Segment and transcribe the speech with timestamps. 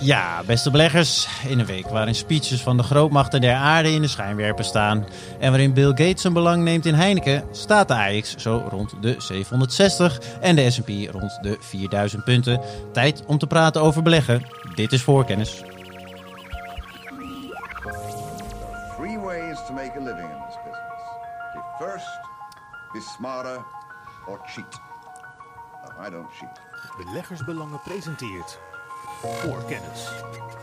[0.00, 4.08] Ja, beste beleggers, in een week waarin speeches van de grootmachten der aarde in de
[4.08, 5.06] schijnwerper staan
[5.38, 9.14] en waarin Bill Gates zijn belang neemt in Heineken, staat de AX zo rond de
[9.18, 12.60] 760 en de S&P rond de 4000 punten.
[12.92, 14.46] Tijd om te praten over beleggen.
[14.74, 15.62] Dit is voorkennis.
[18.96, 21.02] Three ways to make a living in this business.
[21.54, 22.20] Be first,
[22.92, 23.64] be smarter,
[24.26, 24.80] or cheat.
[26.06, 26.60] I don't cheat.
[26.96, 28.58] Beleggersbelangen presenteert
[29.26, 30.16] Voorkennis.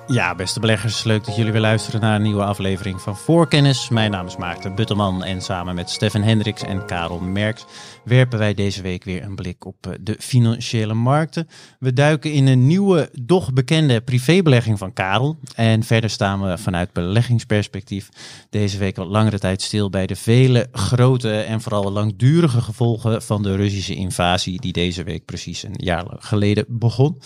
[0.08, 3.90] Ja, beste beleggers, leuk dat jullie weer luisteren naar een nieuwe aflevering van Voorkennis.
[3.90, 7.66] Mijn naam is Maarten Buttelman en samen met Stefan Hendricks en Karel Merks
[8.04, 11.48] werpen wij deze week weer een blik op eh, de financiële markten.
[11.80, 15.38] We duiken in een nieuwe, doch bekende privébelegging van Karel.
[15.56, 18.10] En verder staan we vanuit beleggingsperspectief
[18.50, 23.44] deze week wat langere tijd stil bij de vele grote en vooral langdurige gevolgen van
[23.44, 27.18] de Russische invasie die deze week precies een jaar geleden begon.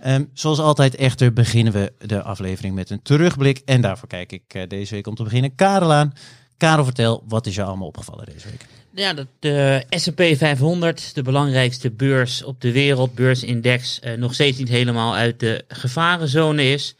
[0.00, 3.62] Ehm, zoals altijd echter beginnen we de aflevering met een terugblik.
[3.64, 6.12] En daarvoor kijk ik uh, deze week om te beginnen Karel aan.
[6.56, 8.66] Karel, vertel, wat is je allemaal opgevallen deze week?
[8.98, 14.58] Ja, dat de S&P 500, de belangrijkste beurs op de wereld, beursindex, uh, nog steeds
[14.58, 16.94] niet helemaal uit de gevarenzone is.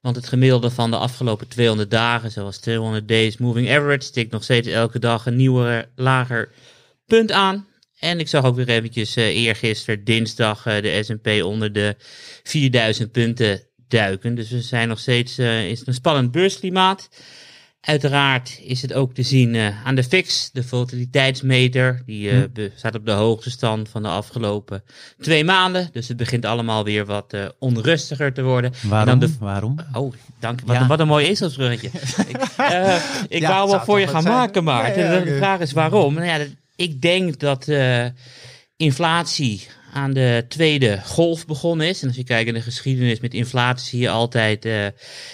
[0.00, 4.42] Want het gemiddelde van de afgelopen 200 dagen, zoals 200 days moving average, stikt nog
[4.42, 6.52] steeds elke dag een nieuwer, lager
[7.06, 7.66] punt aan.
[7.98, 11.96] En ik zag ook weer eventjes uh, eergisteren, dinsdag, uh, de S&P onder de
[12.42, 14.34] 4000 punten duiken.
[14.34, 17.08] Dus we zijn nog steeds uh, in een spannend beursklimaat.
[17.82, 22.02] Uiteraard is het ook te zien uh, aan de FIX, de volatiliteitsmeter.
[22.06, 22.68] Die uh, hm.
[22.74, 24.82] staat op de hoogste stand van de afgelopen
[25.20, 25.88] twee maanden.
[25.92, 28.72] Dus het begint allemaal weer wat uh, onrustiger te worden.
[28.82, 29.18] Waarom?
[29.18, 29.34] De...
[29.40, 29.76] Waarom?
[29.92, 30.86] Oh, dank wat, ja.
[30.86, 31.88] wat een mooi ezelsbruggetje.
[32.28, 32.36] ik
[33.28, 34.34] ik ja, wou wel voor je gaan zijn.
[34.34, 34.64] maken.
[34.64, 36.14] Ja, de vraag is waarom.
[36.14, 37.68] Nou ja, ik denk dat
[38.76, 42.02] inflatie aan de tweede golf begonnen is.
[42.02, 44.86] En als je kijkt in de geschiedenis met inflatie zie je altijd uh,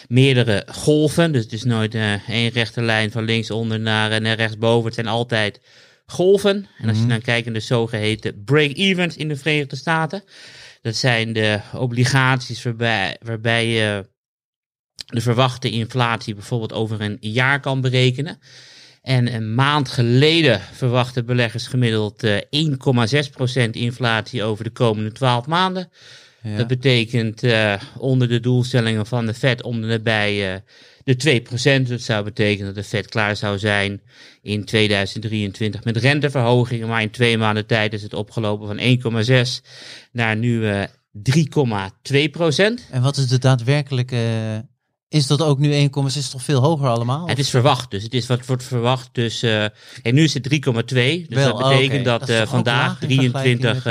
[0.08, 1.32] meerdere golven.
[1.32, 4.84] Dus het is nooit uh, één rechte lijn van linksonder naar, uh, naar rechtsboven.
[4.84, 5.60] Het zijn altijd
[6.06, 6.66] golven.
[6.78, 10.24] En als je dan kijkt in de zogeheten break-evens in de Verenigde Staten.
[10.82, 14.08] Dat zijn de obligaties waarbij, waarbij je
[15.06, 18.38] de verwachte inflatie bijvoorbeeld over een jaar kan berekenen.
[19.08, 22.36] En een maand geleden verwachten beleggers gemiddeld uh,
[23.66, 25.90] 1,6% inflatie over de komende 12 maanden.
[26.42, 26.56] Ja.
[26.56, 30.60] Dat betekent uh, onder de doelstellingen van de Fed om nabij uh,
[31.04, 31.42] de
[31.84, 31.88] 2%.
[31.88, 34.02] Dat zou betekenen dat de Fed klaar zou zijn
[34.42, 36.88] in 2023 met renteverhogingen.
[36.88, 39.32] Maar in twee maanden tijd is het opgelopen van 1,6
[40.12, 40.62] naar nu 3,2%.
[42.90, 44.16] En wat is de daadwerkelijke
[45.08, 47.28] is dat ook nu 1,6 is toch veel hoger allemaal?
[47.28, 49.08] Het is verwacht, dus het is wat wordt verwacht.
[49.12, 50.50] Dus uh, en nu is het 3,2.
[50.54, 52.18] Dus Wel, dat betekent okay.
[52.18, 53.86] dat, dat uh, vandaag 23.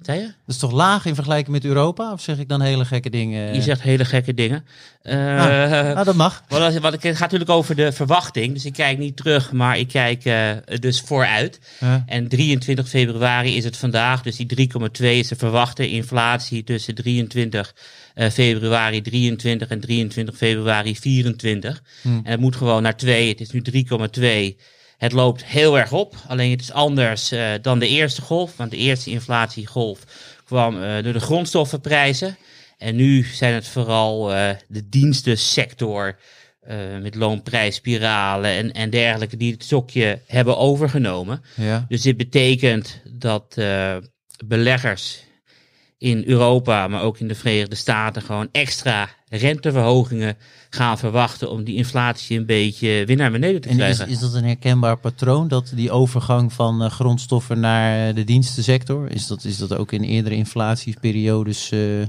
[0.00, 0.24] Zei je?
[0.24, 2.12] Dat is toch laag in vergelijking met Europa?
[2.12, 3.54] Of zeg ik dan hele gekke dingen?
[3.54, 4.64] Je zegt hele gekke dingen.
[5.02, 6.42] Uh, ah, ah, dat mag.
[6.48, 8.54] Wat, wat, het gaat natuurlijk over de verwachting.
[8.54, 10.50] Dus ik kijk niet terug, maar ik kijk uh,
[10.80, 11.60] dus vooruit.
[12.06, 14.22] En 23 februari is het vandaag.
[14.22, 17.74] Dus die 3,2 is de verwachte inflatie tussen 23
[18.14, 21.82] uh, februari 23 en 23 februari 24.
[22.02, 22.20] Hmm.
[22.24, 23.28] En het moet gewoon naar 2.
[23.28, 24.56] Het is nu 3,2.
[25.00, 26.14] Het loopt heel erg op.
[26.28, 28.56] Alleen het is anders uh, dan de eerste golf.
[28.56, 30.04] Want de eerste inflatiegolf
[30.44, 32.36] kwam uh, door de grondstoffenprijzen.
[32.78, 36.18] En nu zijn het vooral uh, de dienstensector.
[37.00, 41.42] met loonprijsspiralen en, en dergelijke die het stokje hebben overgenomen.
[41.56, 41.84] Ja.
[41.88, 43.54] Dus dit betekent dat
[44.44, 45.22] beleggers
[46.00, 50.36] in Europa, maar ook in de Verenigde Staten gewoon extra renteverhogingen
[50.70, 54.04] gaan verwachten om die inflatie een beetje weer naar beneden te krijgen.
[54.04, 58.24] En is, is dat een herkenbaar patroon, dat die overgang van uh, grondstoffen naar de
[58.24, 59.10] dienstensector?
[59.10, 62.06] Is dat, is dat ook in eerdere inflatieperiodes uh,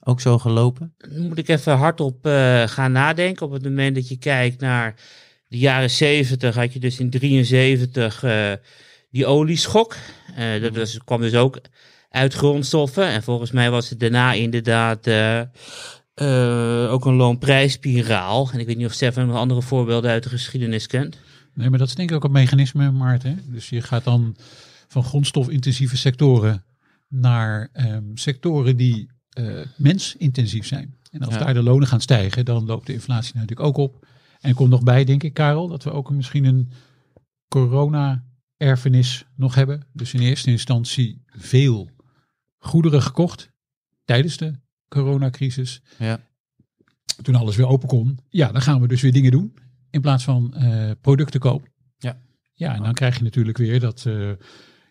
[0.00, 0.94] ook zo gelopen?
[1.08, 3.46] Moet ik even hardop uh, gaan nadenken.
[3.46, 4.94] Op het moment dat je kijkt naar
[5.48, 8.24] de jaren 70, had je dus in 73
[9.10, 9.96] die olieschok.
[10.60, 11.60] dat was, kwam dus ook
[12.08, 13.06] uit grondstoffen.
[13.06, 15.40] En volgens mij was het daarna inderdaad uh,
[16.14, 18.50] uh, ook een loonprijsspiraal.
[18.52, 21.18] En ik weet niet of Stefan nog andere voorbeelden uit de geschiedenis kent.
[21.54, 23.42] Nee, maar dat is denk ik ook een mechanisme, Maarten.
[23.46, 24.36] Dus je gaat dan
[24.88, 26.64] van grondstofintensieve sectoren
[27.08, 30.96] naar um, sectoren die uh, mensintensief zijn.
[31.10, 31.40] En als ja.
[31.40, 34.06] daar de lonen gaan stijgen, dan loopt de inflatie natuurlijk ook op.
[34.40, 36.70] En komt nog bij, denk ik, Karel, dat we ook misschien een
[37.48, 39.86] corona-erfenis nog hebben.
[39.92, 41.90] Dus in eerste instantie veel
[42.58, 43.50] goederen gekocht
[44.04, 44.58] tijdens de
[44.88, 45.82] coronacrisis.
[45.98, 46.20] Ja.
[47.22, 48.18] Toen alles weer open kon.
[48.28, 49.54] Ja, dan gaan we dus weer dingen doen
[49.90, 51.70] in plaats van uh, producten kopen.
[51.96, 52.20] Ja.
[52.54, 54.30] Ja, en dan krijg je natuurlijk weer dat, uh,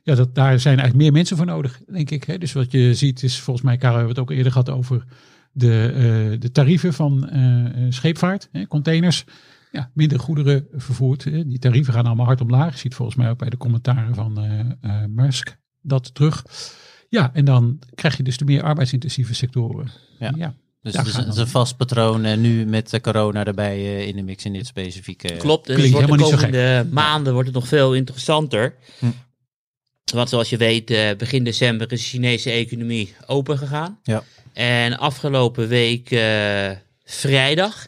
[0.04, 2.24] ja, dat daar zijn eigenlijk meer mensen voor nodig, denk ik.
[2.24, 2.38] Hè?
[2.38, 5.04] Dus wat je ziet is volgens mij, Karel, hebben we het ook eerder gehad over
[5.52, 5.92] de,
[6.34, 7.30] uh, de tarieven van
[7.90, 9.26] scheepvaart, hè, containers.
[9.72, 11.24] Ja, minder goederen vervoerd.
[11.24, 12.74] Die tarieven gaan allemaal hard omlaag.
[12.74, 14.40] Je ziet volgens mij ook bij de commentaren van
[15.08, 16.46] Musk dat terug.
[17.10, 19.92] Ja, en dan krijg je dus de meer arbeidsintensieve sectoren.
[20.20, 20.34] Ja.
[20.38, 24.08] ja dus het is, een, een vast patroon uh, nu met de corona erbij uh,
[24.08, 25.36] in de mix in dit specifieke.
[25.38, 28.76] Klopt, dus wordt de komende maanden wordt het nog veel interessanter.
[29.00, 29.06] Hm.
[30.14, 34.00] Want zoals je weet, uh, begin december is de Chinese economie open gegaan.
[34.04, 34.24] Ja.
[34.54, 36.08] En afgelopen week
[37.04, 37.88] vrijdag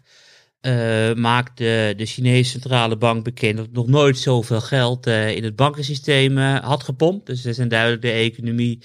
[0.61, 5.55] uh, maakte de Chinese centrale bank bekend dat nog nooit zoveel geld uh, in het
[5.55, 7.25] bankensysteem uh, had gepompt.
[7.25, 8.79] Dus ze zijn duidelijk de economie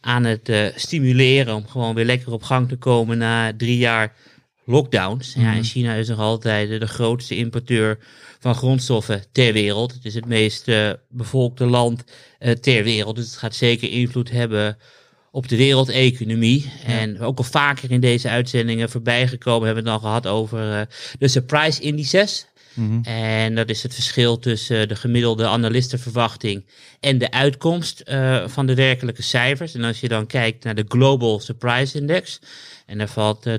[0.00, 4.14] aan het stimuleren om gewoon weer lekker op gang te komen na drie jaar
[4.64, 5.34] lockdowns.
[5.34, 5.62] Ja, en mhm.
[5.62, 7.98] China is nog altijd de grootste importeur
[8.38, 9.92] van grondstoffen ter wereld.
[9.92, 10.70] Het is het meest
[11.08, 12.04] bevolkte land
[12.60, 13.16] ter wereld.
[13.16, 14.78] Dus het gaat zeker invloed hebben
[15.30, 16.72] op de wereldeconomie.
[16.84, 20.72] En ook al vaker in deze uitzendingen voorbij gekomen hebben we het dan gehad over
[20.72, 20.80] uh,
[21.18, 22.46] de surprise indices.
[22.78, 23.00] Mhm.
[23.02, 26.64] En dat is het verschil tussen de gemiddelde analistenverwachting
[27.00, 29.74] en de uitkomst uh, van de werkelijke cijfers.
[29.74, 32.40] En als je dan kijkt naar de Global Surprise Index,
[32.86, 33.58] en daar valt uh, 80%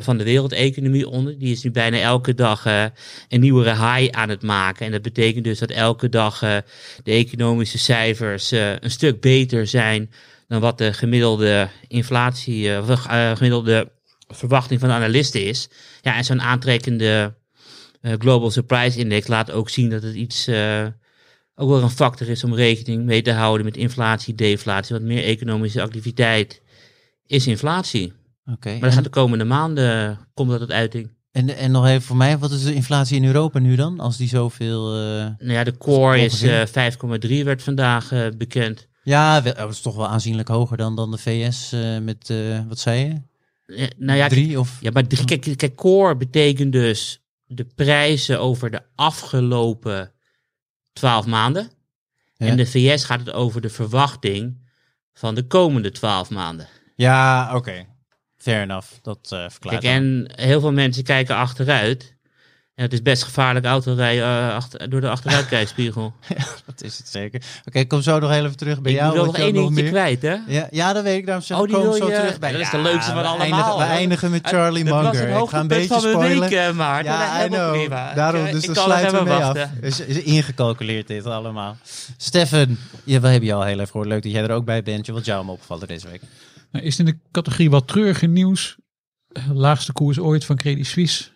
[0.00, 1.38] van de wereldeconomie onder.
[1.38, 2.84] Die is nu bijna elke dag uh,
[3.28, 4.86] een nieuwe high aan het maken.
[4.86, 6.62] En dat betekent dus dat elke dag de
[7.12, 10.10] economische cijfers een stuk beter zijn
[10.54, 13.92] dan wat de gemiddelde inflatie, uh, gemiddelde
[14.28, 15.68] verwachting van de analisten is.
[16.00, 17.34] Ja, en zo'n aantrekkende
[18.02, 20.48] uh, Global Surprise Index laat ook zien dat het iets,
[21.54, 24.94] ook wel een factor is om rekening mee te houden met inflatie, deflatie.
[24.94, 26.62] Want meer economische activiteit
[27.26, 28.12] is inflatie.
[28.52, 28.70] Oké.
[28.70, 31.10] maar dan gaat de komende maanden, komt dat tot uiting.
[31.34, 34.00] En, en nog even voor mij, wat is de inflatie in Europa nu dan?
[34.00, 34.96] Als die zoveel.
[34.96, 35.00] Uh,
[35.38, 38.88] nou ja, de core is uh, 5,3 werd vandaag uh, bekend.
[39.04, 42.78] Ja, dat is toch wel aanzienlijk hoger dan, dan de VS uh, met, uh, wat
[42.78, 43.22] zei je?
[43.76, 44.78] Ja, nou ja, drie of?
[44.80, 50.12] Ja, maar drie, kijk, kijk, core betekent dus de prijzen over de afgelopen
[50.92, 51.70] twaalf maanden.
[52.36, 52.46] Ja.
[52.46, 54.68] En de VS gaat het over de verwachting
[55.12, 56.68] van de komende twaalf maanden.
[56.96, 57.56] Ja, oké.
[57.56, 57.88] Okay.
[58.36, 58.88] Fair enough.
[59.02, 59.60] Dat verklaart.
[59.60, 62.13] Kijk, en heel veel mensen kijken achteruit.
[62.76, 66.12] Ja, het is best gevaarlijk autorijden uh, achter, door de achteruitkijkspiegel.
[66.36, 67.42] ja, dat is het zeker.
[67.64, 69.08] Oké, kom zo nog even terug bij jou.
[69.08, 70.36] Ik wil nog één dingetje kwijt, hè?
[70.46, 71.26] Ja, ja, dat weet ik.
[71.26, 73.78] Daarom zeg oh, kom zo terug bij Dat is de leukste van allemaal.
[73.78, 75.28] We eindigen met Charlie Munger.
[75.28, 76.48] Ik ga een beetje spoilen.
[76.48, 77.90] Week, maar ja, I know.
[78.14, 79.68] Daarom, dus dan sluiten we mee af.
[79.80, 81.76] Is, is ingecalculeerd dit allemaal.
[82.16, 84.08] Stefan, ja, we hebben je al heel even gehoord.
[84.08, 85.06] Leuk dat jij er ook bij bent.
[85.06, 86.20] Wat jou me opgevallen deze week?
[86.70, 88.76] Nou, is in de categorie wat treurige nieuws.
[89.52, 91.32] Laagste koers ooit van Credit Suisse.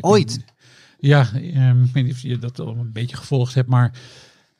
[0.00, 0.44] Ooit?
[0.98, 3.98] ja, um, ik weet niet of je dat al een beetje gevolgd hebt, maar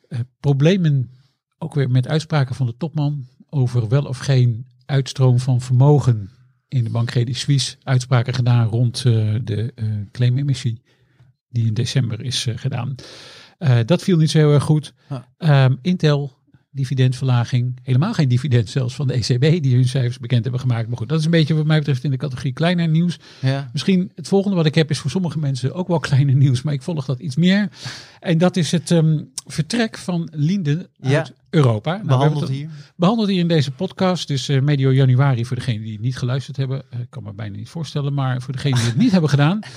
[0.08, 1.10] uh, problemen
[1.58, 6.30] ook weer met uitspraken van de topman over wel of geen uitstroom van vermogen
[6.68, 7.76] in de bank Credit Suisse.
[7.82, 10.82] Uitspraken gedaan rond uh, de uh, claimemissie
[11.48, 12.94] die in december is gedaan.
[13.86, 14.94] dat viel niet zo heel erg goed.
[15.38, 16.43] Um, Intel
[16.74, 17.78] dividendverlaging.
[17.82, 20.88] Helemaal geen dividend zelfs van de ECB die hun cijfers bekend hebben gemaakt.
[20.88, 23.18] Maar goed, dat is een beetje wat mij betreft in de categorie kleiner nieuws.
[23.40, 23.70] Ja.
[23.72, 26.74] Misschien het volgende wat ik heb is voor sommige mensen ook wel kleiner nieuws, maar
[26.74, 27.68] ik volg dat iets meer.
[28.20, 31.92] En dat is het um, vertrek van Linde uit Europa.
[31.92, 32.68] Nou, behandeld hier.
[32.96, 34.28] Behandeld hier in deze podcast.
[34.28, 36.82] Dus uh, medio januari voor degenen die het niet geluisterd hebben.
[36.94, 39.58] Uh, ik kan me bijna niet voorstellen, maar voor degenen die het niet hebben gedaan.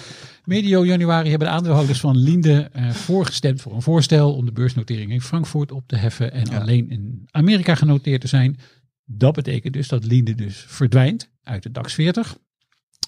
[0.44, 5.12] Medio januari hebben de aandeelhouders van Linde uh, voorgestemd voor een voorstel om de beursnotering
[5.12, 8.60] in Frankfurt op te heffen en alleen in Amerika genoteerd te zijn.
[9.06, 12.38] Dat betekent dus dat Linde dus verdwijnt uit de DAX 40,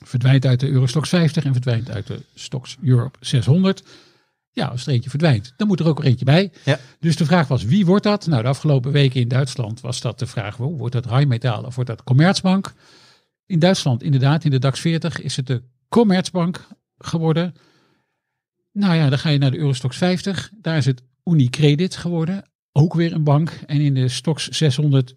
[0.05, 3.83] verdwijnt uit de Eurostox 50 en verdwijnt uit de Stocks Europe 600.
[4.51, 6.51] Ja, als er eentje verdwijnt, dan moet er ook er eentje bij.
[6.65, 6.79] Ja.
[6.99, 8.27] Dus de vraag was, wie wordt dat?
[8.27, 11.89] Nou, de afgelopen weken in Duitsland was dat de vraag, wordt dat Rheinmetall of wordt
[11.89, 12.73] dat Commerzbank?
[13.45, 17.53] In Duitsland, inderdaad, in de DAX 40 is het de Commerzbank geworden.
[18.71, 20.51] Nou ja, dan ga je naar de Eurostox 50.
[20.61, 22.43] Daar is het Unicredit geworden.
[22.71, 23.59] Ook weer een bank.
[23.65, 25.15] En in de Stox 600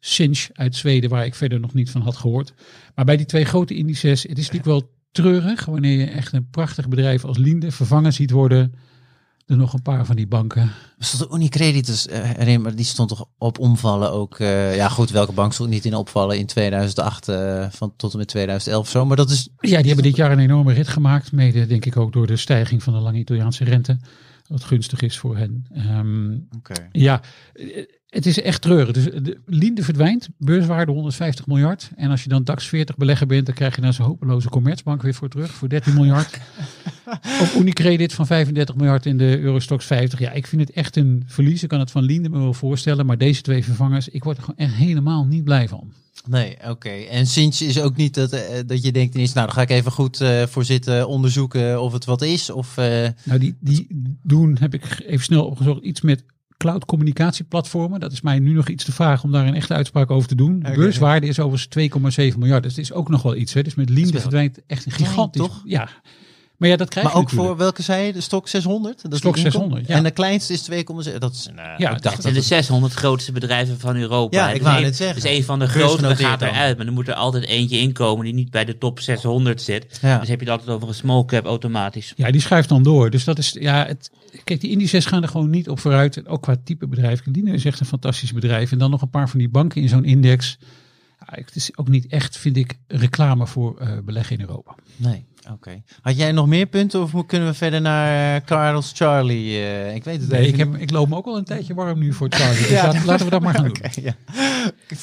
[0.00, 2.52] Sinch uit Zweden, waar ik verder nog niet van had gehoord.
[2.94, 6.50] Maar bij die twee grote indices, het is natuurlijk wel treurig wanneer je echt een
[6.50, 8.74] prachtig bedrijf als Linde vervangen ziet worden
[9.52, 10.70] er nog een paar van die banken.
[10.98, 14.38] Stond de Unicredit dus, uh, maar die stond toch op omvallen ook.
[14.38, 18.12] Uh, ja goed, welke bank stond niet in opvallen in 2008 uh, eh, van tot
[18.12, 19.06] en met 2011 zo.
[19.06, 19.48] Maar dat is...
[19.58, 21.32] Ja, die hebben dit jaar een enorme rit gemaakt.
[21.32, 23.98] Mede denk ik ook door de stijging van de lange Italiaanse rente.
[24.46, 25.66] Wat gunstig is voor hen.
[25.76, 26.88] Um, okay.
[26.92, 27.20] Ja,
[28.12, 28.92] het is echt treurig.
[28.92, 31.90] Dus de Linde verdwijnt, beurswaarde 150 miljard.
[31.96, 35.02] En als je dan DAX 40 belegger bent, dan krijg je dan zo'n hopeloze Commerzbank
[35.02, 36.38] weer voor terug, voor 13 miljard.
[37.42, 40.18] of Unicredit van 35 miljard in de Eurostox 50.
[40.18, 41.62] Ja, ik vind het echt een verlies.
[41.62, 44.42] Ik kan het van Linde me wel voorstellen, maar deze twee vervangers, ik word er
[44.42, 45.92] gewoon echt helemaal niet blij van.
[46.28, 46.90] Nee, oké.
[46.90, 49.70] En Sinch is ook niet dat, uh, dat je denkt ineens, nou dan ga ik
[49.70, 52.50] even goed uh, voor zitten onderzoeken of het wat is?
[52.50, 52.84] Of, uh...
[53.24, 53.86] Nou, die, die
[54.22, 56.24] doen, heb ik even snel opgezocht, iets met
[56.62, 58.00] cloud communicatieplatformen.
[58.00, 60.34] Dat is mij nu nog iets te vragen om daar een echte uitspraak over te
[60.34, 60.56] doen.
[60.56, 60.74] Okay.
[60.74, 62.62] Beurswaarde is overigens 2,7 miljard.
[62.62, 63.52] Dus het is ook nog wel iets.
[63.52, 63.62] Hè.
[63.62, 65.42] Dus met Lean verdwijnt echt een gigantisch...
[65.42, 65.62] toch?
[65.64, 65.88] Ja.
[66.62, 68.12] Maar ja, dat krijg maar je ook voor welke zei je?
[68.12, 69.02] De stok 600?
[69.10, 69.94] Dat stok 600, ja.
[69.94, 71.18] En de kleinste is 2,7.
[71.18, 74.36] Dat is een, uh, ja, dat zijn de 600 grootste bedrijven van Europa.
[74.36, 75.22] Ja, ik wou het zeggen.
[75.22, 76.76] Dus een van de grootste gaat eruit.
[76.76, 79.98] Maar er moet er altijd eentje inkomen die niet bij de top 600 zit.
[80.02, 80.18] Ja.
[80.18, 82.12] Dus heb je het altijd over een small cap automatisch.
[82.16, 83.10] Ja, die schuift dan door.
[83.10, 84.10] Dus dat is, ja, het,
[84.44, 86.16] kijk, die indices gaan er gewoon niet op vooruit.
[86.16, 87.22] En ook qua type bedrijf.
[87.22, 88.72] Kendine is echt een fantastisch bedrijf.
[88.72, 90.58] En dan nog een paar van die banken in zo'n index.
[91.18, 94.74] Ja, het is ook niet echt, vind ik, reclame voor uh, beleggen in Europa.
[94.96, 95.24] Nee.
[95.44, 95.52] Oké.
[95.52, 95.82] Okay.
[96.00, 99.50] Had jij nog meer punten of kunnen we verder naar uh, Carlos Charlie?
[99.50, 101.98] Uh, ik weet het nee, ik, heb, ik loop me ook al een tijdje warm
[101.98, 102.58] nu voor Charlie.
[102.58, 102.84] Dus ja.
[102.86, 104.04] laten, laten we dat maar gaan okay, doen.
[104.04, 104.14] Ja.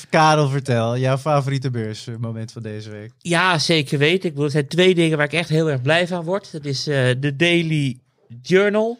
[0.10, 0.98] Karel, vertel.
[0.98, 3.12] Jouw favoriete beursmoment van deze week?
[3.18, 4.30] Ja, zeker weten.
[4.30, 6.52] Ik bedoel, er zijn twee dingen waar ik echt heel erg blij van word.
[6.52, 8.00] Dat is uh, de Daily
[8.42, 9.00] Journal.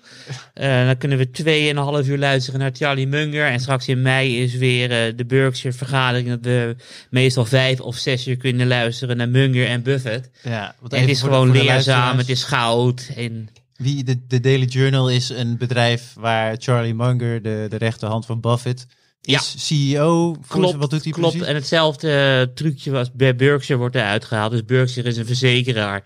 [0.56, 3.46] Uh, dan kunnen we tweeënhalf uur luisteren naar Charlie Munger.
[3.46, 6.30] En straks in mei is weer uh, de Berkshire vergadering.
[6.30, 6.76] Dat we
[7.10, 10.30] meestal vijf of zes uur kunnen luisteren naar Munger en Buffett.
[10.44, 13.12] Ja, en het is gewoon leerzaam, het is goud.
[13.16, 18.26] En Wie, de, de Daily Journal is een bedrijf waar Charlie Munger, de, de rechterhand
[18.26, 18.86] van Buffett,
[19.22, 19.40] is ja.
[19.42, 20.36] CEO.
[20.48, 21.32] Klopt, wat doet hij klopt.
[21.32, 21.50] precies?
[21.50, 24.52] En hetzelfde uh, trucje was bij Berkshire wordt eruit gehaald.
[24.52, 26.04] Dus Berkshire is een verzekeraar.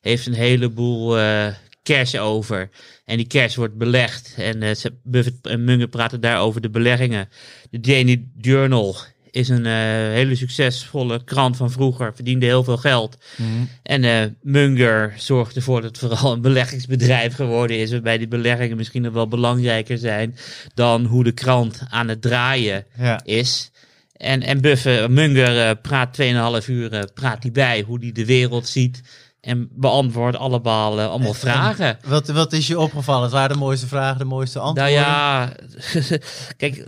[0.00, 1.46] Heeft een heleboel uh,
[1.86, 2.70] cash over.
[3.04, 4.34] En die cash wordt belegd.
[4.36, 4.70] En uh,
[5.02, 7.28] Buffett en Munger praten daar over de beleggingen.
[7.70, 8.96] De Daily Journal
[9.30, 9.72] is een uh,
[10.12, 12.14] hele succesvolle krant van vroeger.
[12.14, 13.16] Verdiende heel veel geld.
[13.36, 13.48] Mhm.
[13.82, 17.90] En uh, Munger zorgt ervoor dat het vooral een beleggingsbedrijf geworden is.
[17.90, 20.36] Waarbij die beleggingen misschien nog wel belangrijker zijn
[20.74, 23.20] dan hoe de krant aan het draaien ja.
[23.24, 23.70] is.
[24.16, 26.18] En, en Buffett, Munger praat
[26.62, 29.02] 2,5 uur praat hij bij hoe hij de wereld ziet.
[29.46, 31.86] En beantwoord allemaal, uh, allemaal vragen.
[31.86, 33.22] En wat, wat is je opgevallen?
[33.22, 34.94] Het waren de mooiste vragen, de mooiste antwoorden?
[34.94, 35.52] Nou ja,
[36.56, 36.86] kijk,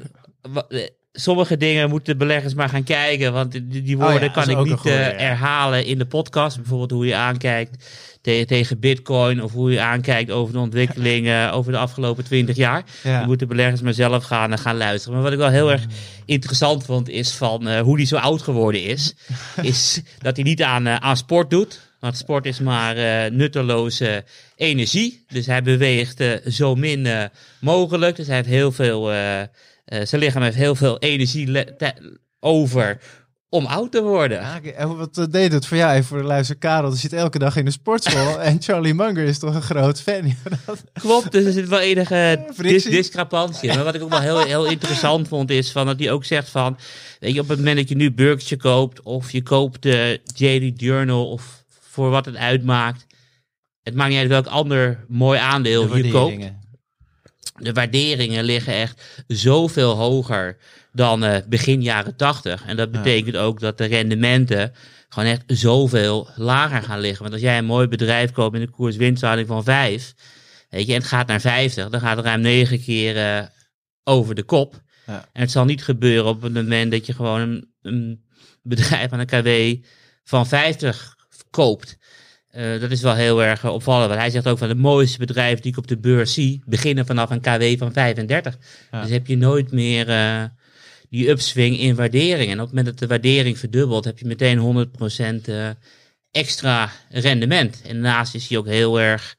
[1.13, 3.33] sommige dingen moeten beleggers maar gaan kijken.
[3.33, 5.17] Want die, die woorden oh ja, kan ik niet goeie, uh, ja.
[5.17, 6.57] herhalen in de podcast.
[6.57, 7.85] Bijvoorbeeld hoe je aankijkt
[8.21, 9.43] te tegen bitcoin.
[9.43, 12.85] Of hoe je aankijkt over de ontwikkelingen over de afgelopen twintig jaar.
[13.03, 13.19] Ja.
[13.19, 15.15] Die moeten beleggers maar zelf gaan, uh, gaan luisteren.
[15.15, 15.85] Maar wat ik wel heel erg
[16.25, 19.15] interessant vond is van uh, hoe hij zo oud geworden is.
[19.63, 21.87] is dat hij niet aan, aan sport doet.
[22.01, 24.25] Want sport is maar uh, nutteloze
[24.57, 25.25] energie.
[25.29, 27.25] Dus hij beweegt uh, zo min uh,
[27.61, 28.17] mogelijk.
[28.17, 29.07] Dus hij heeft heel veel.
[29.85, 31.65] zijn lichaam heeft heel veel energie
[32.41, 32.99] over
[33.51, 34.41] om oud te worden.
[34.41, 35.93] Ja, en wat deed het voor jou?
[35.93, 38.41] Even voor de luister, Karel, die zit elke dag in de sportschool.
[38.43, 40.35] en Charlie Munger is toch een groot fan?
[40.93, 43.69] Klopt, dus er zit wel enige dis discrepantie.
[43.69, 46.49] Maar wat ik ook wel heel, heel interessant vond, is van dat hij ook zegt
[46.49, 46.79] van...
[47.21, 50.73] Weet je, op het moment dat je nu Berkshire koopt, of je koopt de Daily
[50.77, 51.58] Journal, of
[51.99, 53.07] voor wat het uitmaakt.
[53.83, 56.53] Het maakt niet uit welk ander mooi aandeel je koopt.
[57.57, 60.57] De waarderingen liggen echt zoveel hoger
[60.93, 62.65] dan uh, begin jaren 80.
[62.67, 63.41] En dat betekent ja.
[63.41, 64.73] ook dat de rendementen
[65.09, 67.23] gewoon echt zoveel lager gaan liggen.
[67.23, 70.15] Want als jij een mooi bedrijf koopt in een koers-winsthouding van 5,
[70.71, 73.47] weet je, en het gaat naar 50, dan gaat het ruim 9 keer uh,
[74.05, 74.83] over de kop.
[75.07, 75.29] Ja.
[75.33, 78.25] En het zal niet gebeuren op het moment dat je gewoon een, een
[78.63, 79.85] bedrijf aan een KW
[80.25, 81.18] van 50
[81.51, 81.99] koopt.
[82.57, 84.09] Uh, dat is wel heel erg uh, opvallend.
[84.09, 87.07] Want hij zegt ook van de mooiste bedrijven die ik op de beurs zie, beginnen
[87.07, 88.59] vanaf een KW van 35.
[88.91, 89.03] Ja.
[89.03, 90.45] Dus heb je nooit meer uh,
[91.11, 92.51] die upswing in waardering.
[92.51, 94.89] En op het moment dat de waardering verdubbelt, heb je meteen
[95.41, 95.51] 100%
[96.31, 97.83] extra rendement.
[97.83, 99.37] En daarnaast is hij ook heel erg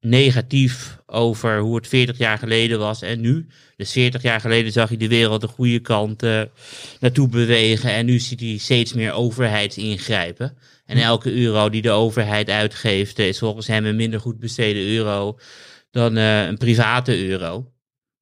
[0.00, 3.46] negatief over hoe het 40 jaar geleden was en nu.
[3.76, 6.42] Dus 40 jaar geleden zag je de wereld de goede kant uh,
[7.00, 7.92] naartoe bewegen.
[7.92, 10.56] En nu ziet hij steeds meer overheidsingrijpen.
[10.86, 15.38] En elke euro die de overheid uitgeeft, is volgens hem een minder goed besteden euro
[15.90, 17.72] dan uh, een private euro.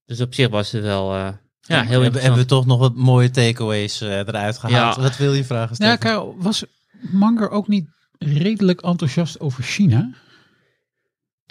[0.04, 1.14] Dus op zich was het wel.
[1.14, 1.28] Uh,
[1.60, 4.96] ja, heel hebben, hebben we toch nog wat mooie takeaways uh, eruit gehaald?
[4.96, 5.02] Ja.
[5.02, 5.76] Wat wil je vragen?
[5.78, 6.64] Ja, Karel, was
[7.00, 10.10] Manger ook niet redelijk enthousiast over China?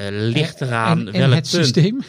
[0.02, 1.66] Uh, ligt eraan en, en welk het punt.
[1.66, 2.00] systeem.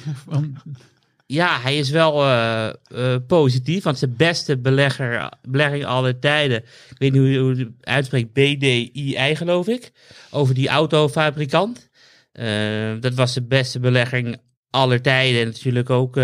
[1.30, 6.56] Ja, hij is wel uh, uh, positief, want zijn beste belegger, belegging aller tijden,
[6.90, 9.90] ik weet niet hoe je het uitspreekt, BDI geloof ik,
[10.30, 11.88] over die autofabrikant.
[12.32, 14.40] Uh, dat was de beste belegging
[14.70, 16.20] aller tijden en natuurlijk ook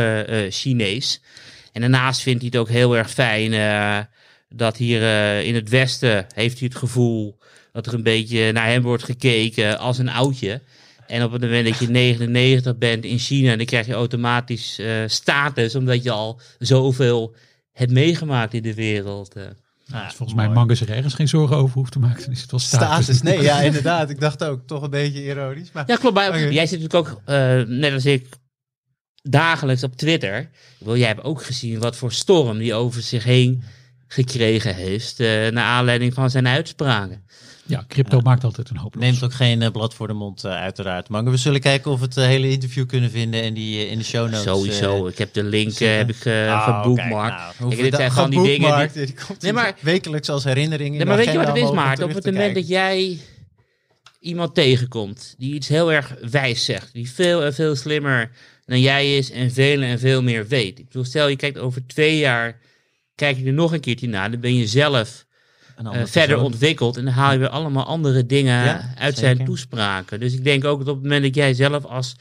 [0.48, 1.22] Chinees.
[1.72, 3.50] En daarnaast vindt hij het ook heel erg fijn
[4.48, 5.02] dat hier
[5.40, 7.38] in het westen heeft hij het gevoel
[7.72, 10.60] dat er een beetje naar hem wordt gekeken als een oudje.
[11.14, 15.02] En op het moment dat je 99 bent in China, dan krijg je automatisch uh,
[15.06, 17.34] status, omdat je al zoveel
[17.72, 19.36] hebt meegemaakt in de wereld.
[19.36, 19.42] Uh.
[19.86, 22.32] Nou, volgens mij Mangus er ergens geen zorgen over hoeft te maken.
[22.32, 23.04] is het wel status.
[23.04, 23.22] status.
[23.22, 24.10] Nee, ja, inderdaad.
[24.10, 25.72] Ik dacht ook, toch een beetje ironisch.
[25.72, 25.84] Maar...
[25.86, 26.14] Ja, klopt.
[26.14, 28.26] Maar Jij zit natuurlijk ook, uh, net als ik,
[29.22, 30.50] dagelijks op Twitter.
[30.78, 33.62] Wil, jij hebt ook gezien wat voor storm die over zich heen
[34.14, 35.20] gekregen heeft.
[35.20, 37.22] Uh, naar aanleiding van zijn uitspraken.
[37.66, 38.96] Ja, crypto maakt altijd een hoop.
[38.96, 41.08] Neemt ook geen uh, blad voor de mond, uh, uiteraard.
[41.08, 44.04] Maar we zullen kijken of we het hele interview kunnen vinden en die in de
[44.04, 44.42] show notes.
[44.42, 45.06] Sowieso.
[45.06, 47.58] ik heb de link heb ik uh, geboekmarkt.
[47.58, 48.90] Nou, dit zijn gewoon die dingen.
[48.92, 50.96] Die, die komt nee, maar, wekelijks als herinnering.
[50.96, 52.04] Nee, maar weet je wat het is, Maarten?
[52.04, 53.18] Op het moment dat jij
[54.20, 58.30] iemand tegenkomt die iets heel erg wijs zegt, die veel en veel slimmer
[58.66, 60.78] dan jij is en veel en veel meer weet.
[60.78, 62.60] Ik bedoel, stel je kijkt over twee jaar,
[63.14, 65.26] kijk je er nog een keertje naar, dan ben je zelf
[65.82, 70.20] uh, verder ontwikkeld en dan haal je weer allemaal andere dingen uit zijn toespraken.
[70.20, 72.16] Dus ik denk ook dat op het moment dat jij zelf als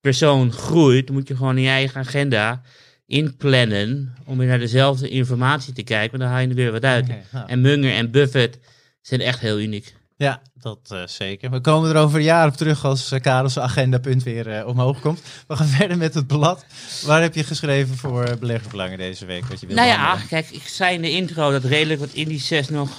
[0.00, 2.62] persoon groeit, moet je gewoon in je eigen agenda
[3.06, 6.84] inplannen om weer naar dezelfde informatie te kijken, want dan haal je er weer wat
[6.84, 7.06] uit.
[7.46, 8.58] En Munger en Buffett
[9.00, 9.94] zijn echt heel uniek.
[10.16, 11.50] Ja, dat uh, zeker.
[11.50, 15.00] We komen er over een jaar op terug als uh, Karels agendapunt weer uh, omhoog
[15.00, 15.22] komt.
[15.46, 16.64] We gaan verder met het blad.
[17.04, 19.44] Waar heb je geschreven voor uh, beleggersbelangen deze week?
[19.44, 22.68] Wat je wil nou ja, kijk, ik zei in de intro dat redelijk wat indices
[22.68, 22.90] nog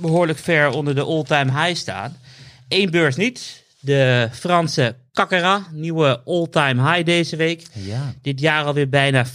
[0.00, 2.16] behoorlijk ver onder de all-time high staan.
[2.68, 3.62] Eén beurs niet.
[3.80, 7.66] De Franse Kakera, nieuwe all-time high deze week.
[7.72, 8.14] Ja.
[8.22, 9.30] Dit jaar alweer bijna 15%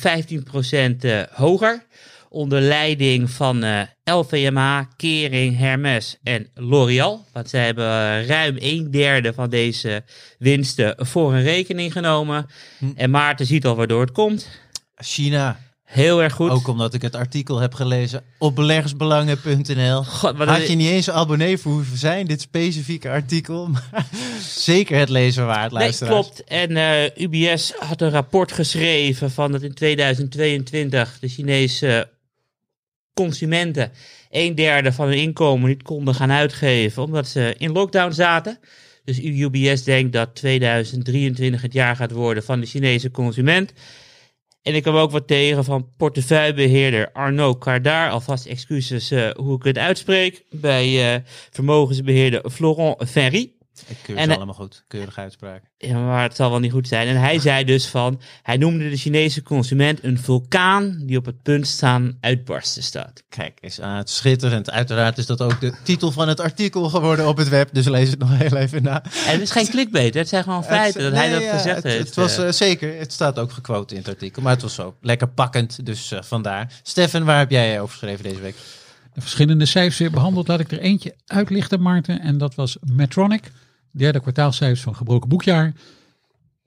[1.31, 1.83] hoger
[2.29, 7.25] onder leiding van eh, LVMH, Kering, Hermes en L'Oreal.
[7.33, 10.03] Want zij hebben ruim een derde van deze
[10.37, 12.47] winsten voor een rekening genomen.
[12.77, 12.85] Hm.
[12.95, 14.47] En Maarten ziet al waardoor het komt.
[14.95, 15.59] China.
[15.89, 16.49] Heel erg goed.
[16.49, 20.03] Ook omdat ik het artikel heb gelezen op beleggersbelangen.nl.
[20.45, 23.67] Had je niet eens abonnee voor hoeven zijn, dit specifieke artikel.
[23.91, 24.07] Maar
[24.41, 26.13] zeker het lezen waard, luisteraars.
[26.13, 26.43] Nee, klopt.
[26.43, 32.09] En uh, eh, UBS had een rapport geschreven van dat in 2022 de Chinese
[33.19, 33.91] consumenten
[34.29, 38.59] een derde van hun inkomen niet konden gaan uitgeven omdat ze in lockdown zaten.
[39.03, 43.74] Dus UBS denkt dat 2023 het jaar gaat worden van de Chinese consument.
[44.61, 48.09] En ik kwam ook wat tegen van portefeuillebeheerder Arnaud Cardar.
[48.09, 50.44] Alvast excuses uh, hoe ik het uitspreek.
[50.50, 53.51] Bij uh, vermogensbeheerder Florent Ferry.
[53.87, 54.83] Ik keur en, allemaal goed.
[54.87, 55.63] Keurige uitspraak.
[55.77, 57.07] Ja, maar het zal wel niet goed zijn.
[57.07, 61.42] En hij zei dus van, hij noemde de Chinese consument een vulkaan die op het
[61.42, 63.24] punt staan uitbarsten staat.
[63.29, 64.72] Kijk is aan het schitterend.
[64.72, 67.70] Uiteraard is dat ook de titel van het artikel geworden op het web.
[67.74, 69.03] Dus lees het nog heel even na.
[69.03, 72.05] En het is geen clickbait, het zijn gewoon feiten dat hij dat gezegd het, heeft.
[72.05, 74.42] Het was uh, zeker, het staat ook gequote in het artikel.
[74.42, 76.72] Maar het was zo lekker pakkend, dus uh, vandaar.
[76.83, 78.55] Stefan, waar heb jij over geschreven deze week?
[79.13, 80.48] De verschillende cijfers weer behandeld.
[80.48, 82.22] Laat ik er eentje uitlichten, Maarten.
[82.22, 83.51] En dat was Metronic
[84.00, 85.74] derde kwartaalcijfers van gebroken boekjaar.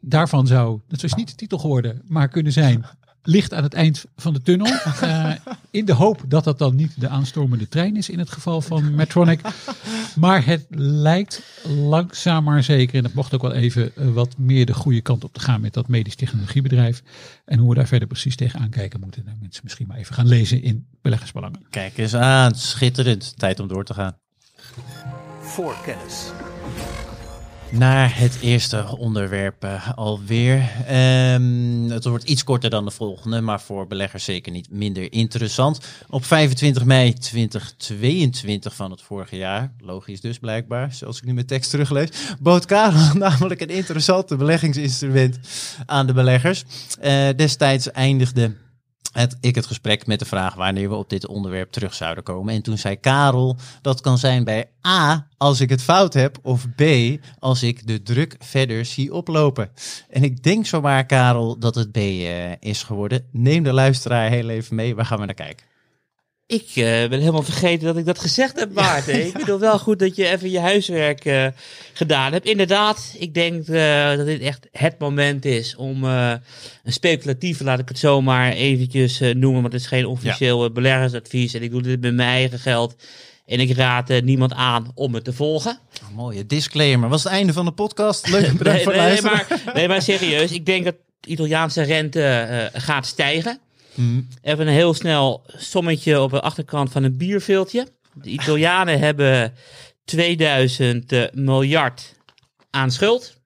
[0.01, 2.85] Daarvan zou, dat is niet de titel geworden, maar kunnen zijn
[3.23, 4.67] licht aan het eind van de tunnel.
[5.03, 5.33] Uh,
[5.71, 8.95] in de hoop dat dat dan niet de aanstormende trein is in het geval van
[8.95, 9.41] Metronic.
[10.17, 14.67] Maar het lijkt langzaam maar zeker, en het mocht ook wel even uh, wat meer
[14.67, 17.03] de goede kant op te gaan met dat medisch technologiebedrijf.
[17.45, 20.29] En hoe we daar verder precies tegenaan kijken, moeten nou, mensen misschien maar even gaan
[20.29, 21.67] lezen in beleggersbelangen.
[21.71, 23.39] Kijk eens aan, schitterend.
[23.39, 24.17] Tijd om door te gaan.
[25.41, 26.31] Voor kennis
[27.73, 30.71] naar het eerste onderwerp uh, alweer.
[31.35, 35.81] Um, het wordt iets korter dan de volgende, maar voor beleggers zeker niet minder interessant.
[36.09, 41.47] Op 25 mei 2022 van het vorige jaar, logisch dus blijkbaar, zoals ik nu mijn
[41.47, 42.09] tekst teruglees,
[42.41, 45.39] bood Karel namelijk een interessante beleggingsinstrument
[45.87, 46.65] aan de beleggers.
[47.03, 48.53] Uh, destijds eindigde
[49.13, 52.55] het, ik het gesprek met de vraag wanneer we op dit onderwerp terug zouden komen.
[52.55, 56.67] En toen zei Karel, dat kan zijn bij A, als ik het fout heb, of
[56.77, 56.83] B,
[57.39, 59.71] als ik de druk verder zie oplopen.
[60.11, 63.25] En ik denk zomaar, Karel, dat het B uh, is geworden.
[63.31, 65.72] Neem de luisteraar heel even mee, waar gaan we naar kijken?
[66.53, 69.27] Ik uh, ben helemaal vergeten dat ik dat gezegd heb, Maarten.
[69.27, 71.47] ik bedoel wel goed dat je even je huiswerk uh,
[71.93, 72.47] gedaan hebt.
[72.47, 76.41] Inderdaad, ik denk uh, dat dit echt het moment is om een
[76.85, 80.71] speculatieve, laat ik het zomaar eventjes noemen, want het is geen officieel ja.
[80.71, 81.55] beleggersadvies.
[81.55, 82.95] En ik doe dit met mijn eigen geld.
[83.47, 85.79] En ik raad niemand aan om het te volgen.
[86.03, 87.09] Oh, mooie disclaimer.
[87.09, 88.29] Was het einde van de podcast?
[88.29, 90.53] Leuk bedankt nee, voor nee, nee, maar, nee, maar serieus.
[90.53, 93.61] Ik denk dat de Italiaanse rente gaat stijgen.
[93.95, 94.29] Mm.
[94.43, 97.87] Even een heel snel sommetje op de achterkant van een bierveeltje.
[98.13, 99.55] De Italianen hebben
[100.05, 102.15] 2000 uh, miljard
[102.71, 103.41] aan schuld.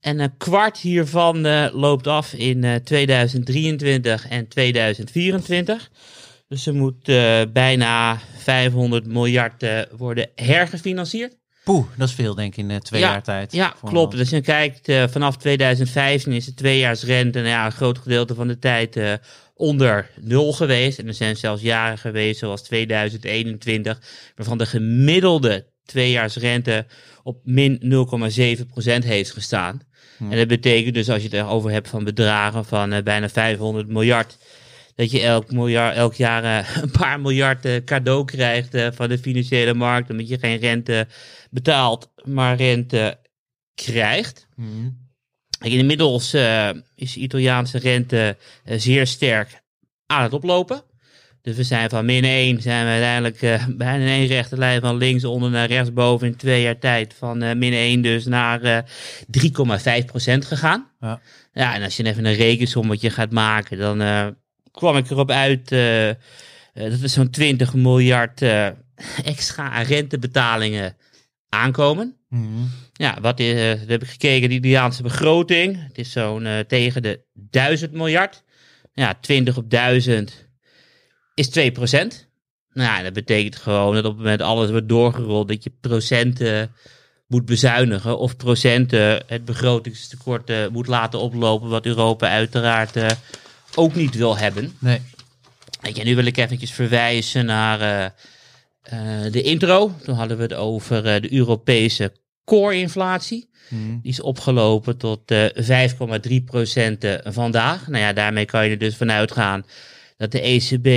[0.00, 5.90] En een kwart hiervan uh, loopt af in uh, 2023 en 2024.
[6.48, 9.64] Dus er moet uh, bijna 500 miljard
[9.96, 11.39] worden hergefinancierd.
[11.70, 13.52] Poeh, dat is veel denk ik in twee jaar tijd.
[13.52, 14.16] Ja, klopt.
[14.16, 18.58] Dus je kijkt, vanaf 2015 is de tweejaarsrente nou ja, een groot gedeelte van de
[18.58, 19.00] tijd
[19.54, 20.98] onder nul geweest.
[20.98, 24.00] En er zijn zelfs jaren geweest, zoals 2021,
[24.36, 26.86] waarvan de gemiddelde tweejaarsrente
[27.22, 27.80] op min
[29.02, 29.80] 0,7% heeft gestaan.
[30.18, 33.88] En dat betekent dus, als je het erover hebt van bedragen van uh, bijna 500
[33.88, 34.38] miljard,
[35.00, 39.18] dat je elk, miljard, elk jaar uh, een paar miljard uh, cadeau krijgt van de
[39.18, 41.06] financiële markt, omdat je geen rente
[41.50, 43.18] betaalt, maar rente
[43.74, 44.48] krijgt.
[44.56, 45.08] Mm.
[45.60, 46.34] Inmiddels
[46.94, 49.62] is de Italiaanse rente zeer sterk
[50.06, 50.82] aan het oplopen.
[51.42, 53.40] Dus we zijn van min 1 zijn we uiteindelijk
[53.76, 57.14] bijna in één rechte lijn van linksonder naar rechtsboven in twee jaar tijd.
[57.14, 58.84] Van min 1 dus naar uh, eh,
[60.00, 60.90] 3,5 procent gegaan.
[61.00, 61.20] Ja.
[61.52, 64.00] ja, en als je even een rekensommetje gaat maken, dan
[64.72, 65.68] kwam ik erop uit
[66.74, 68.42] dat er zo'n 20 miljard
[69.24, 70.96] extra rentebetalingen
[71.48, 72.16] aankomen.
[72.28, 75.86] Mm Ja, wat is, heb ik gekeken, de Italiaanse begroting.
[75.86, 78.42] Het is zo'n tegen de 1000 miljard.
[78.92, 80.48] Ja, 20 op 1000
[81.34, 82.30] is 2%.
[82.72, 86.74] Nou ja, dat betekent gewoon dat op het moment alles wordt doorgerold, dat je procenten
[87.26, 93.06] moet bezuinigen of procenten het begrotingstekort uh, moet laten oplopen, wat Europa uiteraard uh,
[93.74, 94.72] ook niet wil hebben.
[94.78, 95.00] Nee.
[95.80, 98.12] En nu wil ik eventjes verwijzen naar
[98.92, 99.94] uh, de intro.
[100.04, 102.12] Toen hadden we het over de Europese
[102.44, 103.48] core-inflatie.
[103.68, 104.00] Hmm.
[104.02, 105.34] Die is opgelopen tot 5,3%
[107.22, 107.88] vandaag.
[107.88, 109.64] Nou ja, daarmee kan je er dus vanuit gaan
[110.16, 110.88] dat de ECB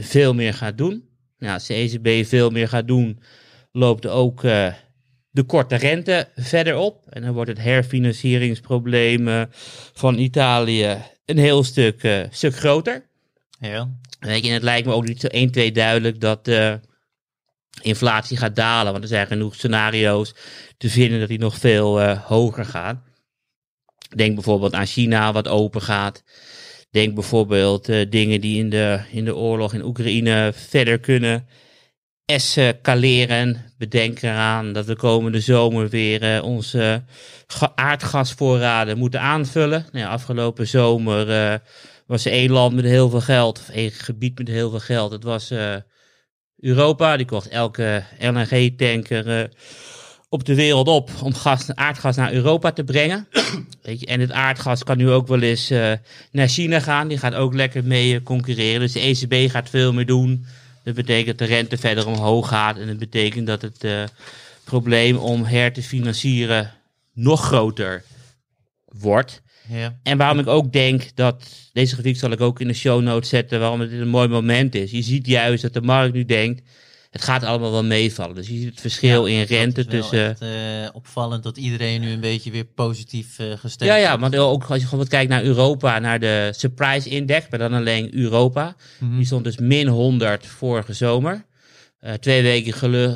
[0.00, 1.04] veel meer gaat doen.
[1.38, 3.22] Nou, als de ECB veel meer gaat doen,
[3.72, 4.72] loopt ook uh,
[5.30, 7.06] de korte rente verder op.
[7.08, 9.46] En dan wordt het herfinancieringsprobleem
[9.92, 13.06] van Italië een heel stuk, uh, stuk groter.
[13.60, 13.88] Ja.
[14.20, 16.80] Weet je, en het lijkt me ook niet zo 1, 2 duidelijk dat de
[17.80, 18.92] inflatie gaat dalen.
[18.92, 20.34] Want er zijn genoeg scenario's
[20.78, 22.96] te vinden dat die nog veel hoger gaat.
[24.16, 26.22] Denk bijvoorbeeld aan China, wat open gaat.
[26.90, 31.46] Denk bijvoorbeeld uh, dingen die in de, in de oorlog in Oekraïne verder kunnen
[32.32, 33.64] escaleren.
[33.78, 37.02] Bedenk eraan dat we komende zomer weer uh, onze
[37.74, 39.86] aardgasvoorraden moeten aanvullen.
[39.92, 41.54] Nou, afgelopen zomer uh,
[42.06, 45.10] was één land met heel veel geld, of één gebied met heel veel geld.
[45.10, 45.52] Dat was
[46.56, 47.16] Europa.
[47.16, 49.50] Die kocht elke LNG-tanker
[50.28, 53.28] op de wereld op om gas, aardgas naar Europa te brengen.
[53.82, 55.68] Weet je, en het aardgas kan nu ook wel eens
[56.30, 57.08] naar China gaan.
[57.08, 58.80] Die gaat ook lekker mee concurreren.
[58.80, 60.46] Dus de ECB gaat veel meer doen.
[60.82, 62.78] Dat betekent dat de rente verder omhoog gaat.
[62.78, 64.04] En dat betekent dat het uh,
[64.64, 66.72] probleem om her te financieren
[67.12, 68.04] nog groter
[68.84, 69.42] wordt.
[69.68, 69.98] Ja.
[70.02, 73.28] En waarom ik ook denk dat, deze grafiek zal ik ook in de show notes
[73.28, 74.90] zetten, waarom het een mooi moment is.
[74.90, 76.62] Je ziet juist dat de markt nu denkt,
[77.12, 78.34] het gaat allemaal wel meevallen.
[78.34, 80.24] Dus je ziet het verschil in rente tussen.
[80.24, 84.34] Het uh, opvallend dat iedereen nu een beetje weer positief uh, gestemd Ja, ja, maar
[84.34, 88.76] ook als je gewoon kijkt naar Europa, naar de surprise index, maar dan alleen Europa.
[88.98, 89.16] Mhm.
[89.16, 91.44] Die stond dus min 100 vorige zomer.
[92.00, 92.72] Uh, twee weken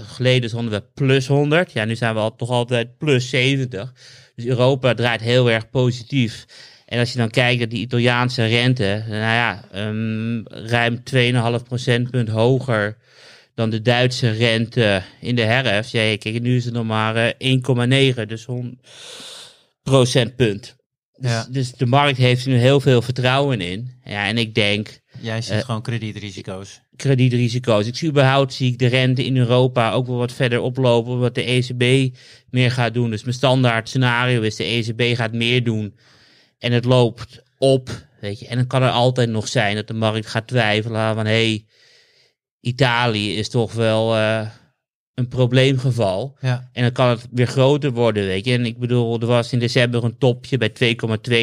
[0.07, 1.73] geleden stonden we plus 100.
[1.73, 3.93] Ja, nu zijn we al, toch altijd plus 70.
[4.35, 6.45] Dus Europa draait heel erg positief.
[6.87, 11.03] En als je dan kijkt naar die Italiaanse rente, nou ja, um, ruim
[11.59, 12.97] 2,5 procentpunt hoger
[13.57, 15.93] dan de Duitse rente in de herfst.
[15.93, 18.77] Ja, kijk, nu is het nog maar 1,9, eh, dus 100
[19.83, 20.77] procentpunt.
[21.19, 21.47] Dus, ja.
[21.51, 23.91] dus de markt heeft er nu heel veel vertrouwen in.
[24.05, 25.01] Ja, en ik denk...
[25.21, 26.81] Jij ziet uh, gewoon kredietrisico's.
[26.97, 27.87] Kredietrisico's.
[27.87, 31.35] Ik zie überhaupt zie ik de rente in Europa ook wel wat verder oplopen, wat
[31.35, 32.15] de ECB
[32.51, 33.11] meer gaat doen.
[33.11, 35.95] Dus mijn standaard scenario is de ECB gaat meer doen
[36.59, 37.91] en het loopt op.
[38.21, 38.47] Weet je.
[38.47, 41.65] En dan kan er altijd nog zijn dat de markt gaat twijfelen van hé, hey,
[42.61, 44.47] Italië is toch wel uh,
[45.15, 46.37] een probleemgeval.
[46.41, 46.69] Ja.
[46.73, 48.53] En dan kan het weer groter worden, weet je.
[48.53, 50.75] En ik bedoel, er was in december een topje bij 2,2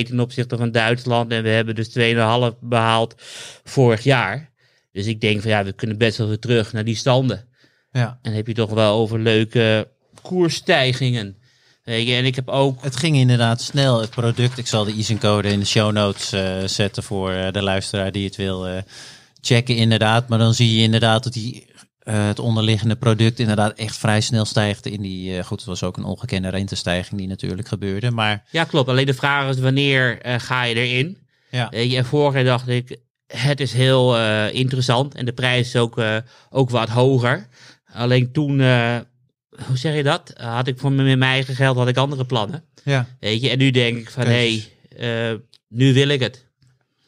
[0.08, 1.32] ten opzichte van Duitsland.
[1.32, 1.98] En we hebben dus
[2.54, 3.16] 2,5 behaald
[3.64, 4.52] vorig jaar.
[4.92, 7.48] Dus ik denk van ja, we kunnen best wel weer terug naar die standen.
[7.92, 8.08] Ja.
[8.08, 9.88] En dan heb je toch wel over leuke
[10.22, 11.38] koersstijgingen.
[11.84, 12.84] Weet je, en ik heb ook...
[12.84, 14.58] Het ging inderdaad snel, het product.
[14.58, 18.26] Ik zal de ISIN-code in de show notes uh, zetten voor uh, de luisteraar die
[18.26, 18.84] het wil
[19.46, 20.30] checken inderdaad.
[20.30, 21.66] Maar dan zie je inderdaad dat die,
[22.04, 24.86] uh, het onderliggende product inderdaad echt vrij snel stijgt.
[24.86, 28.12] In die, uh, goed, het was ook een ongekende rentestijging die natuurlijk gebeurde.
[28.12, 28.44] Maar...
[28.52, 28.90] Ja, klopt.
[28.90, 31.18] Alleen de vraag is wanneer uh, ga je erin?
[31.50, 31.70] Ja.
[31.70, 34.18] en vorig dacht ik, het is heel
[34.50, 36.02] interessant en de prijs is ook,
[36.50, 37.48] ook wat hoger.
[37.94, 38.60] Alleen toen,
[39.68, 40.34] hoe zeg je dat?
[40.38, 42.64] had ik voor mijn eigen geld had ik andere plannen.
[42.84, 43.08] Ja.
[43.20, 44.64] Weet je, en nu denk ik van, hé,
[44.98, 46.46] hey, nu wil ik het.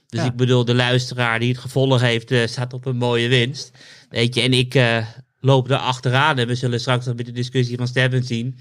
[0.07, 3.71] Dus ik bedoel, de luisteraar die het gevolg heeft, uh, staat op een mooie winst.
[4.09, 5.07] Weet je, en ik uh,
[5.39, 6.37] lopen er achteraan.
[6.37, 8.57] En we zullen straks nog met de discussie van Steven zien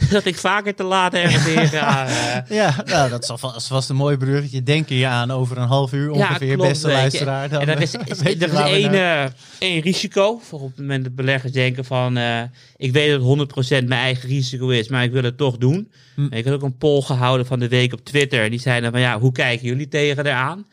[0.10, 2.08] dat ik vaker te laat ergens ga.
[2.08, 2.38] Uh.
[2.58, 3.22] Ja, nou, dat
[3.56, 4.62] is vast een mooi bruggetje.
[4.62, 7.48] Denk je aan over een half uur ongeveer, ja, klopt, beste luisteraar.
[7.48, 9.24] Dan, en dat is, is, er is één, uh,
[9.58, 10.38] één risico.
[10.42, 12.18] Voor op het moment dat beleggers denken van...
[12.18, 12.42] Uh,
[12.76, 15.92] ik weet dat het 100% mijn eigen risico is, maar ik wil het toch doen.
[16.14, 16.26] Hm.
[16.30, 18.44] Ik heb ook een poll gehouden van de week op Twitter.
[18.44, 20.66] En die zeiden van, ja, hoe kijken jullie tegen eraan?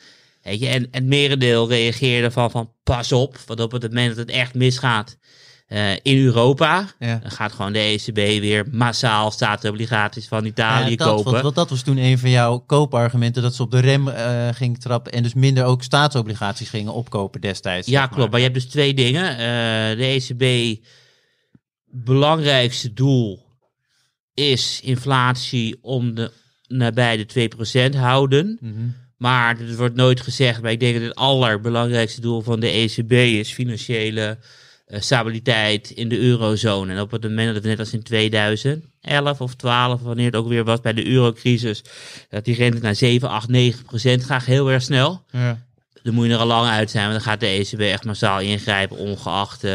[0.43, 3.37] Weet je, en, en het merendeel reageerde van, van pas op.
[3.45, 5.17] Want op het moment dat het echt misgaat
[5.69, 11.07] uh, in Europa, dan gaat gewoon de ECB weer massaal staatsobligaties van Italië ja, dat,
[11.07, 11.41] kopen.
[11.41, 14.79] Want, dat was toen een van jouw koopargumenten, dat ze op de rem uh, ging
[14.79, 17.87] trappen en dus minder ook staatsobligaties gingen opkopen destijds.
[17.87, 18.29] Ja, klopt.
[18.29, 19.31] Maar je hebt dus twee dingen.
[19.31, 19.37] Uh,
[19.97, 20.77] de ECB,
[21.85, 23.45] belangrijkste doel
[24.33, 26.31] is inflatie om de
[26.67, 27.49] nabij de
[27.93, 28.57] 2% houden.
[28.61, 28.95] Mm -hmm.
[29.17, 33.11] Maar het wordt nooit gezegd, maar ik denk dat het allerbelangrijkste doel van de ECB
[33.11, 34.37] is financiële
[34.89, 36.93] stabiliteit in de eurozone.
[36.93, 40.47] En op het moment dat we net als in 2011 of 12, wanneer het ook
[40.47, 41.83] weer was bij de eurocrisis,
[42.29, 45.23] dat die rente naar 7, 8, 9 procent gaat heel erg snel.
[45.31, 45.66] Ja
[46.07, 47.03] dan moet je er al lang uit zijn.
[47.09, 49.71] Want dan gaat de ECB echt massaal ingrijpen, ongeacht uh,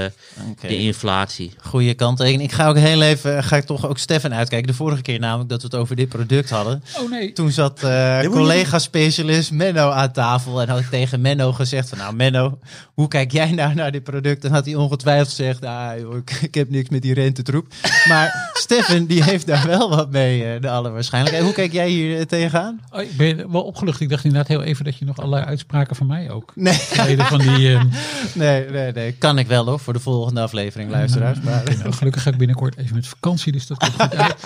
[0.61, 1.53] de inflatie.
[1.61, 2.51] Goeie kanttekening.
[2.51, 4.67] Ik ga ook heel even, eh, ga ik toch ook Stefan uitkijken.
[4.67, 6.83] De vorige keer namelijk dat we het over dit product hadden.
[6.99, 7.33] Oh nee.
[7.33, 10.61] Toen zat uh, collega-specialist Menno aan tafel.
[10.61, 12.59] En had ik tegen Menno gezegd van, nou Menno,
[12.95, 14.45] hoe kijk jij nou naar dit product?
[14.45, 17.67] En had hij ongetwijfeld gezegd, ah, joh, ik, ik, heb niks met die rentetroep.
[18.09, 21.37] Maar Stefan, die heeft daar wel wat mee, de allerwaarschijnlijk.
[21.37, 22.81] En hoe kijk jij hier tegenaan?
[22.91, 24.01] Oh, ik ben wel opgelucht.
[24.01, 26.53] Ik dacht inderdaad heel even dat je nog allerlei uitspraken van mij ook.
[26.55, 26.75] Nee.
[27.19, 27.83] Van die, uh...
[28.35, 29.13] nee, nee, nee.
[29.13, 31.41] Kan ik wel hoor, voor de volgende aflevering, luisteraars.
[31.41, 31.63] Maar...
[31.79, 34.37] Nou, gelukkig ga ik binnenkort even met vakantie, dus dat komt goed uit.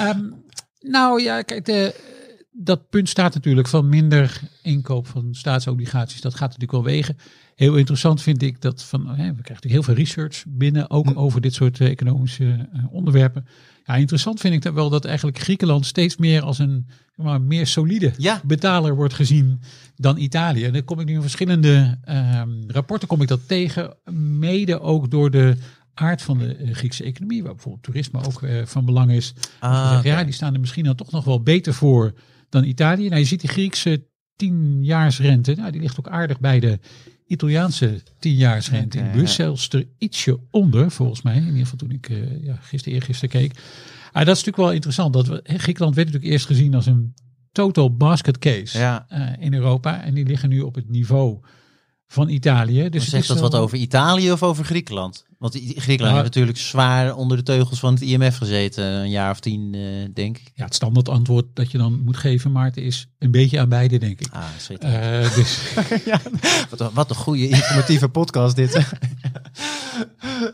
[0.00, 0.34] Um,
[0.94, 1.94] nou ja, kijk, de,
[2.52, 6.20] dat punt staat natuurlijk van minder inkoop van staatsobligaties.
[6.20, 7.16] Dat gaat natuurlijk wel wegen.
[7.54, 11.06] Heel interessant vind ik dat van, hè, we krijgen natuurlijk heel veel research binnen, ook
[11.06, 11.18] hm.
[11.18, 13.46] over dit soort uh, economische uh, onderwerpen.
[13.84, 17.66] Ja, interessant vind ik dat wel dat eigenlijk Griekenland steeds meer als een maar, meer
[17.66, 18.40] solide ja.
[18.44, 19.60] betaler wordt gezien
[19.96, 20.64] dan Italië.
[20.64, 23.96] En dan kom ik nu in verschillende um, rapporten kom ik dat tegen,
[24.38, 25.56] mede ook door de
[25.94, 29.34] aard van de uh, Griekse economie, waar bijvoorbeeld toerisme ook uh, van belang is.
[29.60, 32.14] Ah, Ja, die staan er misschien dan toch nog wel beter voor
[32.48, 33.08] dan Italië.
[33.08, 36.78] Nou, je ziet die Griekse tienjaarsrente, nou, die ligt ook aardig bij de
[37.26, 41.36] Italiaanse tienjaarsrente okay, in bus, zelfs er ietsje onder, volgens mij.
[41.36, 43.52] In ieder geval toen ik uh, ja, gisteren, eergisteren keek.
[44.12, 45.12] Ah, dat is natuurlijk wel interessant.
[45.12, 47.14] Dat we, Griekenland werd natuurlijk eerst gezien als een
[47.52, 49.06] total basket case ja.
[49.12, 50.02] uh, in Europa.
[50.02, 51.40] En die liggen nu op het niveau
[52.06, 52.88] van Italië.
[52.88, 55.26] Dus zegt dat wat over Italië of over Griekenland?
[55.44, 59.40] Want Griekenland heeft natuurlijk zwaar onder de teugels van het IMF gezeten, een jaar of
[59.40, 60.50] tien, uh, denk ik.
[60.54, 63.98] Ja, het standaard antwoord dat je dan moet geven, Maarten, is een beetje aan beide,
[63.98, 64.28] denk ik.
[64.32, 64.44] Ah,
[64.84, 65.58] uh, dus...
[66.10, 66.20] ja,
[66.70, 68.86] wat, een, wat een goede informatieve podcast dit.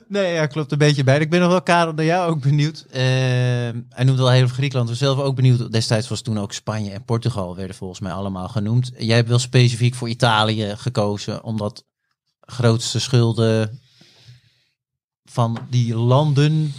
[0.09, 1.19] nee, ja, klopt een beetje bij.
[1.19, 2.85] Ik ben nog wel, Karel, naar jou ook benieuwd.
[2.89, 2.97] Uh,
[3.89, 4.89] hij noemt wel heel veel Griekenland.
[4.89, 5.73] We zelf ook benieuwd.
[5.73, 8.93] Destijds was toen ook Spanje en Portugal werden volgens mij allemaal genoemd.
[8.99, 11.85] Jij hebt wel specifiek voor Italië gekozen, omdat
[12.41, 13.81] grootste schulden
[15.31, 16.73] van die landen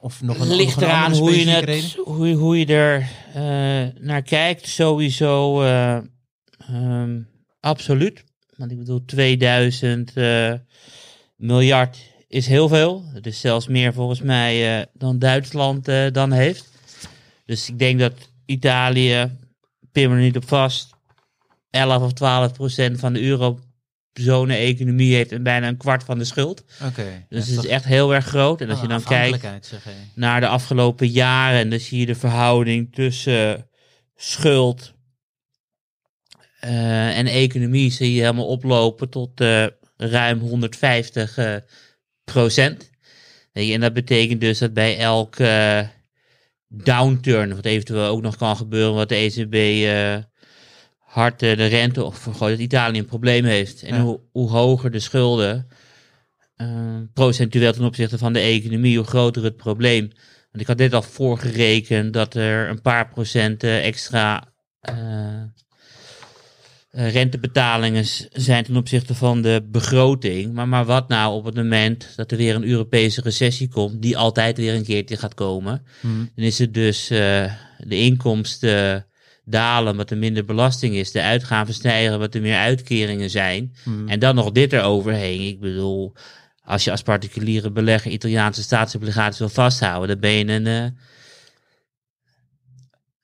[0.00, 4.68] of nog een ligt eraan hoe je, het, hoe, hoe je er uh, naar kijkt.
[4.68, 5.98] Sowieso uh,
[6.70, 7.28] um,
[7.60, 8.24] absoluut.
[8.56, 10.52] Want ik bedoel, 2000 uh,
[11.36, 13.04] miljard is heel veel.
[13.12, 16.70] Het is zelfs meer volgens mij dan Duitsland dan heeft.
[17.44, 18.12] Dus ik denk dat
[18.46, 19.38] Italië,
[19.92, 20.90] pin er niet op vast,
[21.70, 23.58] 11 of 12 procent van de euro
[24.12, 26.64] zone-economie heeft en bijna een kwart van de schuld.
[26.84, 27.26] Oké.
[27.28, 28.60] dus het is echt heel erg groot.
[28.60, 29.72] En als oh, je dan kijkt
[30.14, 33.68] naar de afgelopen jaren, dan zie je de verhouding tussen
[34.16, 34.94] schuld
[36.64, 41.62] uh, en economie zie je helemaal oplopen tot uh, ruim 150 uh, eh,
[42.24, 42.90] procent.
[43.52, 45.88] En dat betekent dus dat bij elke
[46.68, 49.54] downturn, wat eventueel ook nog kan gebeuren, wat de ECB
[51.10, 53.82] hard de rente of vergooit dat Italië een probleem heeft.
[53.82, 55.68] En hoe, hoe, hoger de schulden,
[56.56, 56.68] uh,
[57.14, 60.08] procentueel ten opzichte van de economie, hoe groter het probleem.
[60.50, 64.52] Want ik had dit al voorgerekend dat er een paar procent uh, extra
[64.90, 65.42] uh,
[66.90, 70.52] rentebetalingen zijn ten opzichte van de begroting.
[70.52, 74.16] Maar, maar wat nou op het moment dat er weer een Europese recessie komt, die
[74.16, 75.82] altijd weer een keertje gaat komen.
[76.00, 76.30] Hmm.
[76.34, 79.09] Dan is het dus de inkomsten
[79.50, 81.12] dalen, wat er minder belasting is.
[81.12, 83.74] De uitgaven stijgen, wat er meer uitkeringen zijn.
[83.82, 84.08] Hmm.
[84.08, 85.46] En dan nog dit eroverheen.
[85.46, 86.12] Ik bedoel,
[86.62, 90.90] als je als particuliere belegger Italiaanse staatsobligaties wil vasthouden, dan ben je een uh,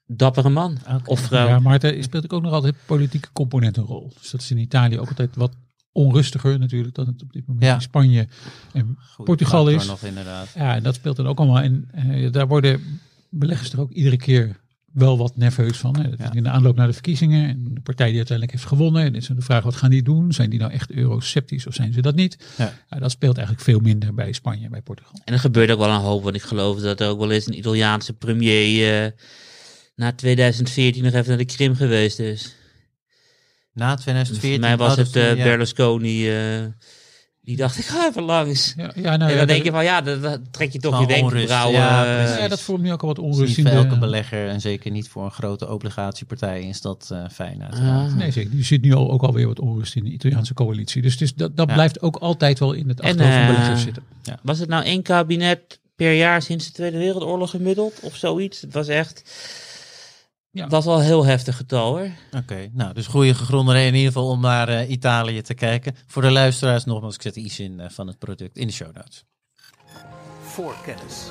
[0.06, 1.46] dappere man of vrouw.
[1.46, 4.12] Ja, maar er speelt ook nog altijd politieke component een rol.
[4.20, 5.52] Dus dat is in Italië ook altijd wat
[5.92, 8.28] onrustiger natuurlijk dan het op dit moment in Spanje
[8.72, 9.86] en Portugal is.
[9.86, 10.48] Nog, inderdaad.
[10.54, 11.62] Ja, en dat speelt dan ook allemaal.
[11.62, 14.56] En uh, daar worden beleggers er ook iedere keer
[14.96, 15.96] wel wat nerveus van.
[15.96, 16.34] Hè.
[16.34, 17.48] In de aanloop naar de verkiezingen.
[17.48, 19.04] En de partij die uiteindelijk heeft gewonnen.
[19.04, 20.32] En is de vraag, wat gaan die doen?
[20.32, 22.38] Zijn die nou echt eurosceptisch of zijn ze dat niet?
[22.56, 22.98] Ja.
[22.98, 25.20] dat speelt eigenlijk veel minder bij Spanje en bij Portugal.
[25.24, 26.22] En er gebeurt ook wel een hoop.
[26.22, 29.10] Want ik geloof dat er ook wel eens een Italiaanse premier uh,
[29.94, 32.54] na 2014 nog even naar de Krim geweest is.
[33.72, 34.50] Na 2014?
[34.50, 36.28] Voor mij was het uh, Berlusconi...
[37.46, 38.74] Die dacht, ik ga even langs.
[38.76, 41.80] Ja, ja, nou, en dan denk je van, ja, dat, trek je toch je wenkbrauwen.
[41.80, 44.90] Ja, ja, dat vormt nu ook al wat onrust in voor elke belegger en zeker
[44.90, 48.16] niet voor een grote obligatiepartij is dat uh, fijn uiteraard.
[48.16, 48.56] Nee, zeker.
[48.56, 51.02] Je ziet nu al, ook alweer wat onrust in de Italiaanse coalitie.
[51.02, 54.02] Dus, dus dat, dat blijft ook altijd wel in het achterhoofd van beleggers zitten.
[54.42, 58.60] Was het nou één kabinet per jaar sinds de Tweede Wereldoorlog gemiddeld of zoiets?
[58.60, 59.22] Het was echt...
[60.56, 60.66] Ja.
[60.66, 62.08] Dat is wel een heel heftig getal hoor.
[62.32, 65.96] Oké, nou dus goede gegronde reden in ieder geval om naar uh, Italië te kijken.
[66.06, 68.94] Voor de luisteraars nogmaals, ik zet iets in uh, van het product in de show
[68.94, 69.24] notes.
[70.42, 71.24] Voor kennis.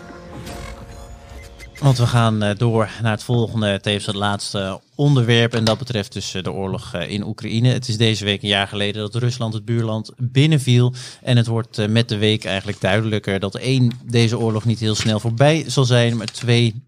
[1.79, 5.53] Want we gaan uh, door naar het volgende, tevens het laatste onderwerp.
[5.53, 7.67] En dat betreft dus de oorlog in Oekraïne.
[7.67, 10.93] Het is deze week een jaar geleden dat Rusland het buurland binnenviel.
[11.21, 15.19] En het wordt met de week eigenlijk duidelijker dat één, deze oorlog niet heel snel
[15.19, 16.17] voorbij zal zijn.
[16.17, 16.84] Maar twee,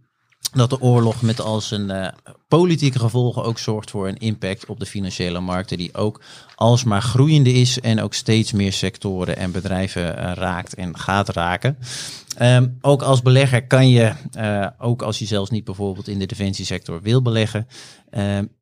[0.53, 2.07] dat de oorlog met al zijn uh,
[2.47, 6.21] politieke gevolgen ook zorgt voor een impact op de financiële markten, die ook
[6.55, 11.77] alsmaar groeiende is en ook steeds meer sectoren en bedrijven uh, raakt en gaat raken.
[12.41, 16.25] Um, ook als belegger kan je, uh, ook als je zelfs niet bijvoorbeeld in de
[16.25, 17.67] defensiesector wil beleggen,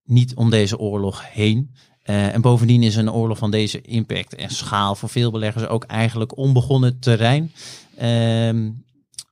[0.06, 1.76] niet om deze oorlog heen.
[2.04, 6.38] en bovendien is een oorlog van deze impact en schaal voor veel beleggers ook eigenlijk
[6.38, 7.52] onbegonnen terrein.
[8.02, 8.86] Um,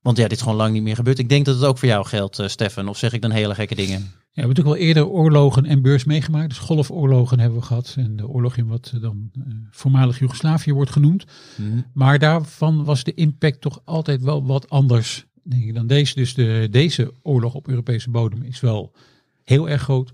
[0.04, 1.20] want ja, dit is gewoon lang niet meer gebeurd.
[1.20, 2.88] Ik denk dat het ook voor jou geldt, uh, Stefan.
[2.88, 4.00] Of zeg ik dan hele gekke dingen?
[4.00, 6.50] Ja, we hebben natuurlijk wel eerder oorlogen en beurs meegemaakt.
[6.50, 7.94] Dus golfoorlogen hebben we gehad.
[7.98, 11.26] En de oorlog in wat dan uh, voormalig Joegoslavië wordt genoemd.
[11.56, 11.82] Mhm.
[11.94, 16.16] Maar daarvan was de impact toch altijd wel wat anders denk ik, dan deze.
[16.16, 18.96] Dus de, deze oorlog op Europese bodem is wel
[19.44, 20.12] heel erg groot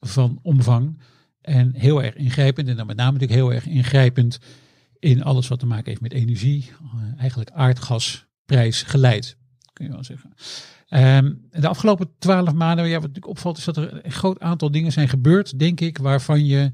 [0.00, 0.98] van omvang.
[1.40, 2.68] En heel erg ingrijpend.
[2.68, 4.38] En dan met name natuurlijk heel erg ingrijpend
[4.98, 6.70] in alles wat te maken heeft met energie.
[6.82, 9.36] Uh, eigenlijk aardgas prijs geleid,
[9.72, 10.32] kun je wel zeggen.
[10.88, 14.70] Um, de afgelopen twaalf maanden, ja, wat natuurlijk opvalt, is dat er een groot aantal
[14.70, 16.72] dingen zijn gebeurd, denk ik, waarvan je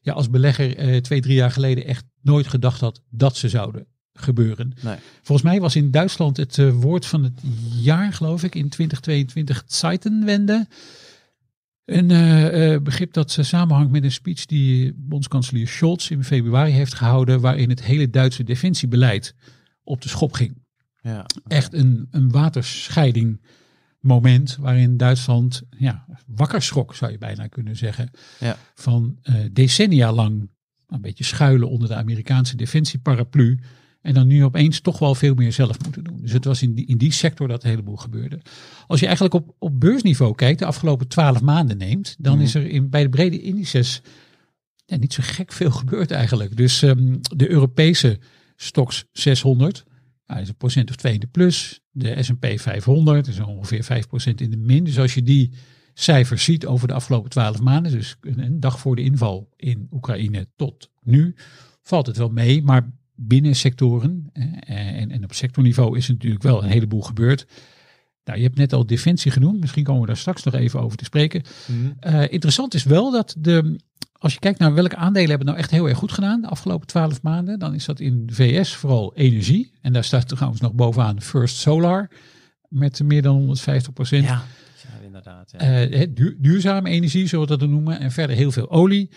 [0.00, 3.86] ja, als belegger eh, twee, drie jaar geleden echt nooit gedacht had dat ze zouden
[4.12, 4.72] gebeuren.
[4.82, 4.96] Nee.
[5.22, 7.40] Volgens mij was in Duitsland het uh, woord van het
[7.80, 10.66] jaar, geloof ik, in 2022 Zeitenwende.
[11.84, 17.40] Een uh, begrip dat samenhangt met een speech die bondskanselier Scholz in februari heeft gehouden,
[17.40, 19.34] waarin het hele Duitse defensiebeleid
[19.82, 20.63] op de schop ging.
[21.04, 23.40] Ja, Echt een, een waterscheiding
[24.00, 28.10] moment waarin Duitsland ja, wakker schrok, zou je bijna kunnen zeggen.
[28.40, 28.56] Ja.
[28.74, 30.48] Van uh, decennia lang
[30.86, 33.58] een beetje schuilen onder de Amerikaanse defensieparaplu.
[34.00, 36.18] En dan nu opeens toch wel veel meer zelf moeten doen.
[36.20, 38.40] Dus het was in die, in die sector dat een heleboel gebeurde.
[38.86, 42.44] Als je eigenlijk op, op beursniveau kijkt, de afgelopen twaalf maanden neemt, dan mhm.
[42.44, 44.02] is er in, bij de brede indices
[44.86, 46.56] ja, niet zo gek veel gebeurd eigenlijk.
[46.56, 48.18] Dus um, de Europese
[48.56, 49.84] stocks 600
[50.26, 51.80] nou, is een procent of twee in de plus.
[51.90, 54.84] De S&P 500 is ongeveer 5% in de min.
[54.84, 55.52] Dus als je die
[55.94, 60.48] cijfers ziet over de afgelopen 12 maanden, dus een dag voor de inval in Oekraïne
[60.56, 61.34] tot nu,
[61.82, 62.62] valt het wel mee.
[62.62, 67.46] Maar binnen sectoren en, en op sectorniveau is natuurlijk wel een heleboel gebeurd.
[68.24, 69.60] Nou, je hebt net al defensie genoemd.
[69.60, 71.42] Misschien komen we daar straks nog even over te spreken.
[71.66, 71.92] Mhm.
[72.00, 73.80] Eh, interessant is wel dat de
[74.18, 76.86] als je kijkt naar welke aandelen hebben nou echt heel erg goed gedaan de afgelopen
[76.86, 79.72] twaalf maanden, dan is dat in de VS vooral energie.
[79.80, 82.10] En daar staat trouwens nog bovenaan First Solar
[82.68, 84.24] met meer dan 150 procent.
[84.24, 84.42] Ja,
[85.04, 85.54] inderdaad.
[85.58, 85.88] Ja.
[85.88, 87.98] Uh, duurzame energie, zullen we dat noemen.
[88.00, 89.10] En verder heel veel olie.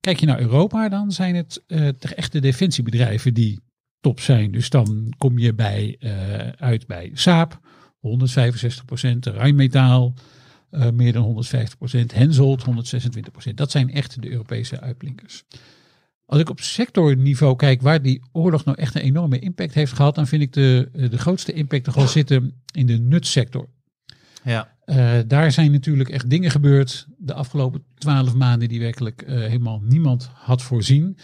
[0.00, 3.60] Kijk je naar Europa, dan zijn het uh, echte defensiebedrijven die
[4.00, 4.50] top zijn.
[4.50, 7.60] Dus dan kom je bij, uh, uit bij Saab,
[7.98, 10.14] 165 procent, Rijnmetaal,
[10.70, 11.44] uh, meer dan
[11.94, 12.64] 150%, Hensoldt
[13.48, 13.54] 126%.
[13.54, 15.44] Dat zijn echt de Europese uitblinkers.
[16.26, 20.14] Als ik op sectorniveau kijk waar die oorlog nou echt een enorme impact heeft gehad,
[20.14, 23.68] dan vind ik de, de grootste impact toch wel zitten in de nutsector.
[24.44, 24.76] Ja.
[24.86, 29.80] Uh, daar zijn natuurlijk echt dingen gebeurd de afgelopen twaalf maanden die werkelijk uh, helemaal
[29.82, 31.16] niemand had voorzien.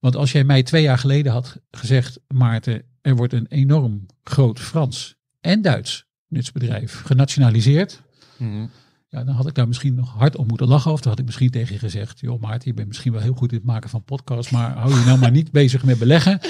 [0.00, 4.60] Want als jij mij twee jaar geleden had gezegd, Maarten, er wordt een enorm groot
[4.60, 8.02] Frans en Duits nutsbedrijf genationaliseerd.
[8.36, 8.70] Mm
[9.12, 10.92] ja, dan had ik daar misschien nog hard om moeten lachen.
[10.92, 13.32] Of dan had ik misschien tegen je gezegd: Joh, Maarten, je bent misschien wel heel
[13.34, 14.50] goed in het maken van podcasts.
[14.52, 16.40] Maar hou je nou maar niet bezig met beleggen.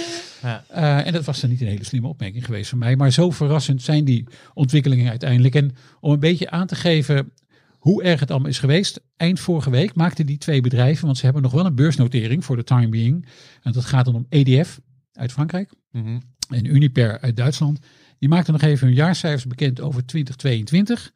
[0.43, 0.65] Ja.
[0.75, 2.97] Uh, en dat was dan niet een hele slimme opmerking geweest van mij.
[2.97, 5.55] Maar zo verrassend zijn die ontwikkelingen uiteindelijk.
[5.55, 7.33] En om een beetje aan te geven
[7.79, 9.01] hoe erg het allemaal is geweest.
[9.17, 12.57] Eind vorige week maakten die twee bedrijven, want ze hebben nog wel een beursnotering voor
[12.57, 13.27] de time being.
[13.63, 14.81] En dat gaat dan om EDF
[15.13, 16.19] uit Frankrijk Mhm.
[16.49, 17.79] en Uniper uit Duitsland.
[18.19, 21.13] Die maakten nog even hun jaarcijfers bekend over 2022.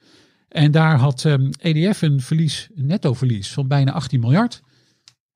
[0.56, 4.62] En daar had ehm, EDF een verlies, een verlies van bijna 18 miljard.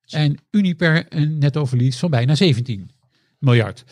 [0.07, 2.91] En Uniper een netto verlies van bijna 17
[3.39, 3.83] miljard.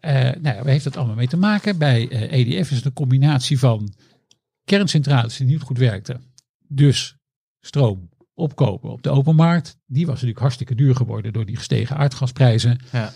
[0.00, 1.78] Eh nou waar heeft dat allemaal mee te maken?
[1.78, 3.94] Bij eh, EDF is het een combinatie van
[4.64, 6.22] kerncentrales die niet goed werkten.
[6.68, 7.16] Dus
[7.60, 9.76] stroom opkopen op de open markt.
[9.86, 12.78] Die was natuurlijk hartstikke duur geworden door die gestegen aardgasprijzen.
[12.92, 13.12] Ja.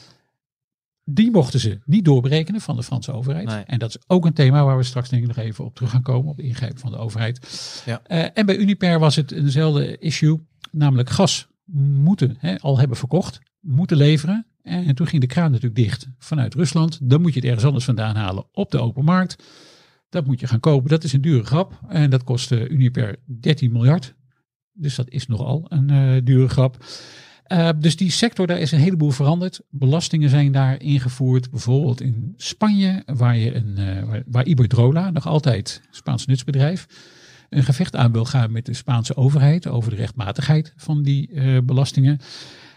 [1.04, 3.46] Die mochten ze niet doorberekenen van de Franse overheid.
[3.46, 3.64] Nee.
[3.64, 5.90] En dat is ook een thema waar we straks denk ik nog even op terug
[5.90, 6.30] gaan komen.
[6.30, 7.82] Op de ingreep van de overheid.
[7.86, 8.00] Ja.
[8.04, 10.46] Eh, en bij Uniper was het eenzelfde issue.
[10.70, 11.48] Namelijk gas
[12.02, 13.40] moeten hè, al hebben verkocht.
[13.60, 14.46] Moeten leveren.
[14.62, 16.98] En toen ging de kraan natuurlijk dicht vanuit Rusland.
[17.02, 19.44] Dan moet je het ergens anders vandaan halen op de open markt.
[20.08, 20.90] Dat moet je gaan kopen.
[20.90, 21.80] Dat is een dure grap.
[21.88, 24.14] En dat kostte Uniper 13 miljard.
[24.72, 26.84] Dus dat is nogal een eh, dure grap.
[27.50, 29.60] Eh, dus die sector, daar is een heleboel veranderd.
[29.70, 31.50] Belastingen zijn daar ingevoerd.
[31.50, 36.86] Bijvoorbeeld in Spanje, waar, je een, eh, waar, Iberdrola, nog altijd Spaans nutsbedrijf,
[37.48, 41.58] een gevecht aan wil gaan met de Spaanse overheid over de rechtmatigheid van die eh,
[41.64, 42.20] belastingen.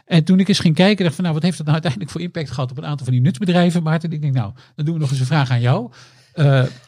[0.05, 2.11] En toen ik eens ging kijken, dacht ik van nou, wat heeft dat nou uiteindelijk
[2.11, 3.83] voor impact gehad op een aantal van die nutsbedrijven?
[3.83, 5.91] Maarten, ik denk nou, dan doen we nog eens een vraag aan jou.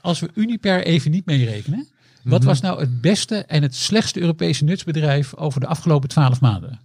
[0.01, 1.87] Als we Uniper even niet meerekenen,
[2.23, 6.79] wat was nou het beste en het slechtste Europese nutsbedrijf over de afgelopen twaalf maanden?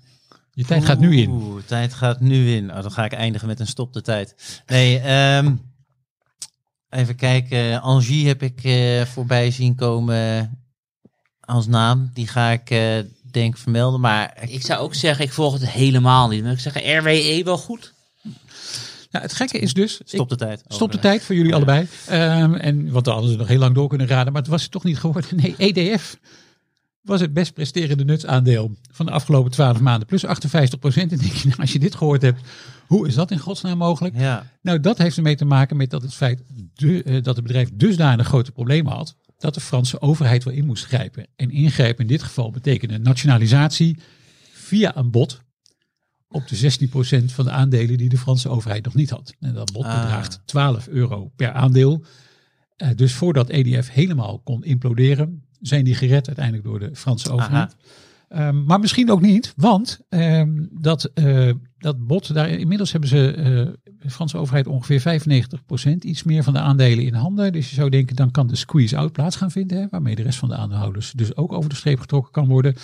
[0.53, 1.31] Je tijd gaat nu in.
[1.31, 2.71] Oeh, tijd gaat nu in.
[2.71, 4.63] Oh, dan ga ik eindigen met een stop de tijd.
[4.67, 5.55] Nee, ehm,
[6.91, 7.81] even kijken.
[7.81, 10.59] Angie heb ik eh, voorbij zien komen
[11.41, 12.11] als naam.
[12.15, 12.99] Die ga ik eh,
[13.31, 14.01] denk vermelden.
[14.01, 16.43] Maar ik, Ik zou ook zeggen, ik volg het helemaal niet.
[16.43, 17.93] Maar ik zeg RWE wel goed.
[19.11, 20.63] Nou, het gekke is dus, stop de tijd.
[20.67, 21.89] Stop de tijd voor jullie allebei.
[22.07, 24.63] Ehm, en want dan hadden ze nog heel lang door kunnen raden, maar het was
[24.63, 25.37] het toch niet geworden.
[25.37, 26.19] Nee, EDF
[27.01, 30.07] was het best presterende nutsaandeel van de afgelopen 12 maanden.
[30.07, 31.13] Plus 58 procent.
[31.13, 32.41] En denk je, nou, als je dit gehoord hebt,
[32.87, 34.17] hoe is dat in godsnaam mogelijk?
[34.19, 36.43] Ja, Nou, dat heeft ermee te maken met dat het feit
[36.75, 39.17] de, eh, dat het bedrijf dusdanig grote problemen had.
[39.39, 41.27] Dat de Franse overheid wel in moest grijpen.
[41.37, 43.99] En ingrijpen in dit geval betekende nationalisatie
[44.53, 45.41] via een bod
[46.29, 49.35] op de 16% van de aandelen die de Franse overheid nog niet had.
[49.41, 50.01] En dat bod Ah.
[50.03, 52.05] bedraagt 12 euro per aandeel.
[52.77, 57.77] Eh, dus voordat EDF helemaal kon imploderen, zijn die gered uiteindelijk door de Franse overheid.
[58.29, 63.33] Ehm, maar misschien ook niet, want ehm, dat, eh, dat bod, daar, inmiddels hebben ze,
[63.33, 63.45] eh,
[63.99, 67.53] de Franse overheid ongeveer 95% iets meer van de aandelen in handen.
[67.53, 70.39] Dus je zou denken, dan kan de squeeze-out plaats gaan vinden, hè, waarmee de rest
[70.39, 72.77] van de aandeelhouders dus ook over de streep getrokken kan worden.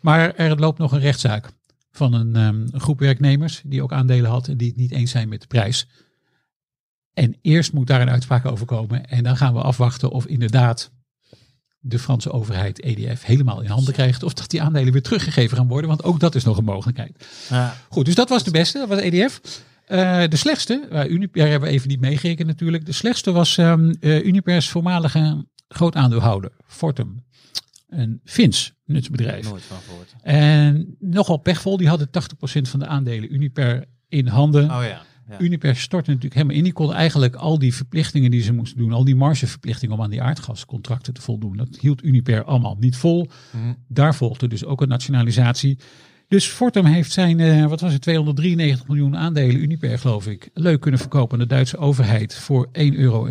[0.00, 1.50] Maar er loopt nog een rechtszaak
[1.90, 5.10] van een, ehm, een groep werknemers die ook aandelen had en die het niet eens
[5.10, 5.86] zijn met de prijs.
[7.14, 9.06] En eerst moet daar een uitspraak over komen.
[9.06, 10.92] En dan gaan we afwachten of inderdaad
[11.86, 14.22] de Franse overheid EDF helemaal in handen krijgt.
[14.22, 15.88] Of dat die aandelen weer teruggegeven gaan worden.
[15.88, 17.26] Want ook dat is nog een mogelijkheid.
[17.48, 17.76] ja.
[17.88, 19.40] Goed, dus dat was de beste, dat was EDF.
[19.84, 22.86] Eh, de slechtste, uh, Uniper hebben we even niet meegerekend natuurlijk.
[22.86, 27.24] De slechtste was eh, Unipers voormalige groot aandeelhouder, Fortum.
[27.88, 29.48] Een Fins nutsbedrijf.
[29.48, 30.14] nooit van gehoord.
[30.22, 32.10] En nogal pechvol, die hadden 80%
[32.68, 34.64] van de aandelen Uniper in handen.
[34.70, 35.02] Oh ja.
[35.28, 35.40] Ja.
[35.40, 36.64] Uniper stortte natuurlijk helemaal in.
[36.64, 40.10] Die kon eigenlijk al die verplichtingen die ze moesten doen, al die margeverplichtingen om aan
[40.10, 43.28] die aardgascontracten te voldoen, dat hield Uniper allemaal niet vol.
[43.52, 43.72] Mhm.
[43.88, 45.78] Daar volgde dus ook een nationalisatie.
[46.28, 50.80] Dus Fortum heeft zijn, eh, wat was het, 293 miljoen aandelen Uniper geloof ik, leuk
[50.80, 53.28] kunnen verkopen aan de Duitse overheid voor 1,70 euro.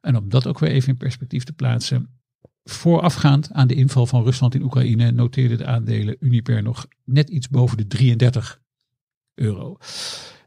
[0.00, 2.08] En om dat ook weer even in perspectief te plaatsen,
[2.64, 7.48] voorafgaand aan de inval van Rusland in Oekraïne noteerden de aandelen Uniper nog net iets
[7.48, 8.60] boven de 33
[9.34, 9.76] euro.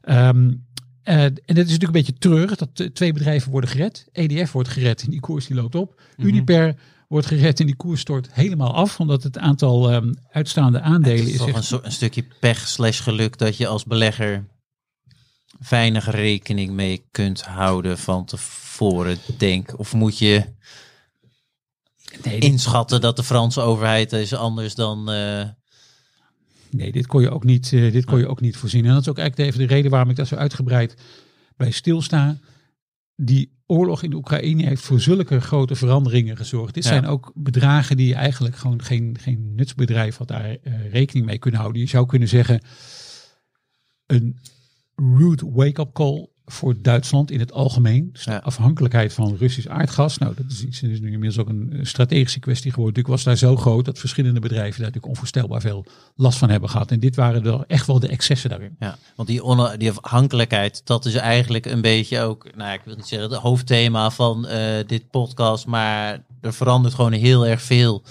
[0.08, 4.06] Eh, en dat is natuurlijk een beetje treurig dat twee bedrijven worden gered.
[4.12, 6.00] EDF wordt gered en die koers die loopt op.
[6.16, 6.26] Mhm.
[6.28, 6.76] Uniper
[7.08, 9.00] wordt gered en die koers stort helemaal af.
[9.00, 13.02] Omdat het aantal ehm, uitstaande aandelen Het is, is toch echt- een, stukje pech slash
[13.02, 14.44] geluk dat je als belegger
[15.68, 19.78] weinig rekening mee kunt houden van tevoren, denk.
[19.78, 20.44] Of moet je
[22.22, 25.10] nee, inschatten dat de Franse overheid is anders dan...
[25.10, 25.48] eh,
[26.70, 28.84] nee, dit kon je ook niet, eh, dit kon je ook niet voorzien.
[28.84, 30.94] En dat is ook eigenlijk even de reden waarom ik daar zo uitgebreid
[31.56, 32.38] bij stilsta.
[33.16, 36.74] Die oorlog in de Oekraïne heeft voor zulke grote veranderingen gezorgd.
[36.74, 36.90] Dit Ja.
[36.90, 41.60] zijn ook bedragen die eigenlijk gewoon geen, geen nutsbedrijf had daar eh, rekening mee kunnen
[41.60, 41.82] houden.
[41.82, 42.60] Je zou kunnen zeggen
[44.06, 44.38] een
[44.94, 48.10] rude wake-up call voor Duitsland in het algemeen.
[48.12, 50.18] Dus de afhankelijkheid van Russisch aardgas.
[50.18, 52.94] Nou, dat is, iets, is nu inmiddels ook een strategische kwestie geworden.
[52.96, 55.86] Natuurlijk was daar zo groot dat verschillende bedrijven daar natuurlijk onvoorstelbaar veel
[56.16, 56.90] last van hebben gehad.
[56.90, 58.76] En dit waren er echt wel de excessen daarin.
[58.78, 62.96] Ja, want die, on- die afhankelijkheid, dat is eigenlijk een beetje ook, nou ik wil
[62.96, 68.02] niet zeggen het hoofdthema van eh, dit podcast, maar er verandert gewoon heel erg veel.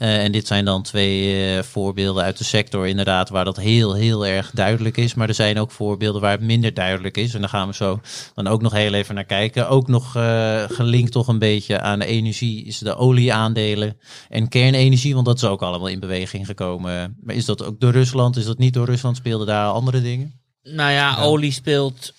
[0.00, 3.94] Uh, en dit zijn dan twee uh, voorbeelden uit de sector inderdaad waar dat heel,
[3.94, 5.14] heel erg duidelijk is.
[5.14, 7.34] Maar er zijn ook voorbeelden waar het minder duidelijk is.
[7.34, 8.00] En daar gaan we zo
[8.34, 9.68] dan ook nog heel even naar kijken.
[9.68, 13.96] Ook nog uh, gelinkt toch een beetje aan de energie is de olieaandelen
[14.28, 15.14] en kernenergie.
[15.14, 17.16] Want dat is ook allemaal in beweging gekomen.
[17.22, 18.36] Maar is dat ook door Rusland?
[18.36, 19.16] Is dat niet door Rusland?
[19.16, 20.40] Speelden daar andere dingen?
[20.62, 22.12] Nou ja, olie speelt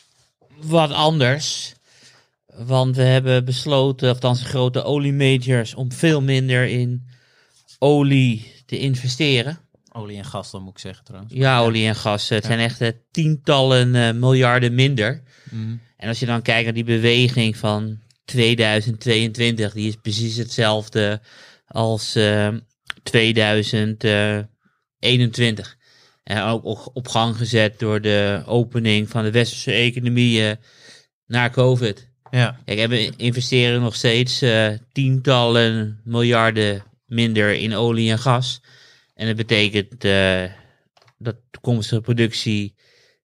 [0.61, 1.73] wat anders.
[2.65, 7.09] Want we hebben besloten, althans grote oliemajors, om veel minder in
[7.83, 9.59] olie te investeren.
[9.91, 11.33] Olie en gas dan moet ik zeggen trouwens.
[11.33, 12.29] Ja, olie en gas.
[12.29, 15.21] Het zijn echt uh, tientallen uh, miljarden minder.
[15.49, 15.81] Mm.
[15.97, 21.21] En als je dan kijkt naar die beweging van 2022, die is precies hetzelfde
[21.67, 22.47] als uh,
[23.03, 25.77] 2021.
[26.23, 30.57] En ook op gang gezet door de opening van de westerse economieën
[31.25, 32.09] na COVID.
[32.31, 32.59] Ja.
[32.65, 38.61] Kijk, we investeren nog steeds uh, tientallen miljarden minder in olie en gas.
[39.13, 40.43] En dat betekent uh,
[41.17, 42.75] dat de toekomstige productie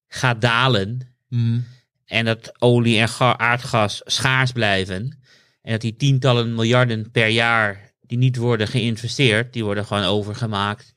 [0.07, 1.15] gaat dalen.
[1.29, 1.65] Mm.
[2.05, 5.19] En dat olie en aardgas schaars blijven.
[5.61, 10.93] En dat die tientallen miljarden per jaar die niet worden geïnvesteerd, die worden gewoon overgemaakt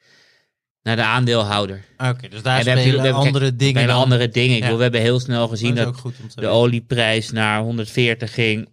[0.83, 1.85] naar de aandeelhouder.
[1.97, 3.83] Oké, okay, dus daar we, andere kijk, dingen.
[3.83, 4.57] Spelen andere dingen.
[4.57, 4.77] Ik ja.
[4.77, 8.69] we hebben heel snel gezien dat, dat de olieprijs naar 140 ging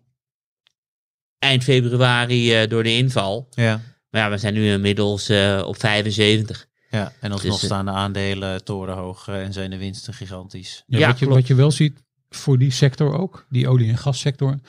[1.40, 3.48] eind februari uh, door de inval.
[3.52, 3.82] Ja.
[4.18, 6.68] Maar ja, we zijn nu inmiddels uh, op 75.
[6.90, 10.84] Ja, en alsnog dus, staan de aandelen torenhoog uh, en zijn de winsten gigantisch.
[10.88, 13.98] Ja, ja wat, je, wat je wel ziet voor die sector ook, die olie- en
[13.98, 14.60] gassector,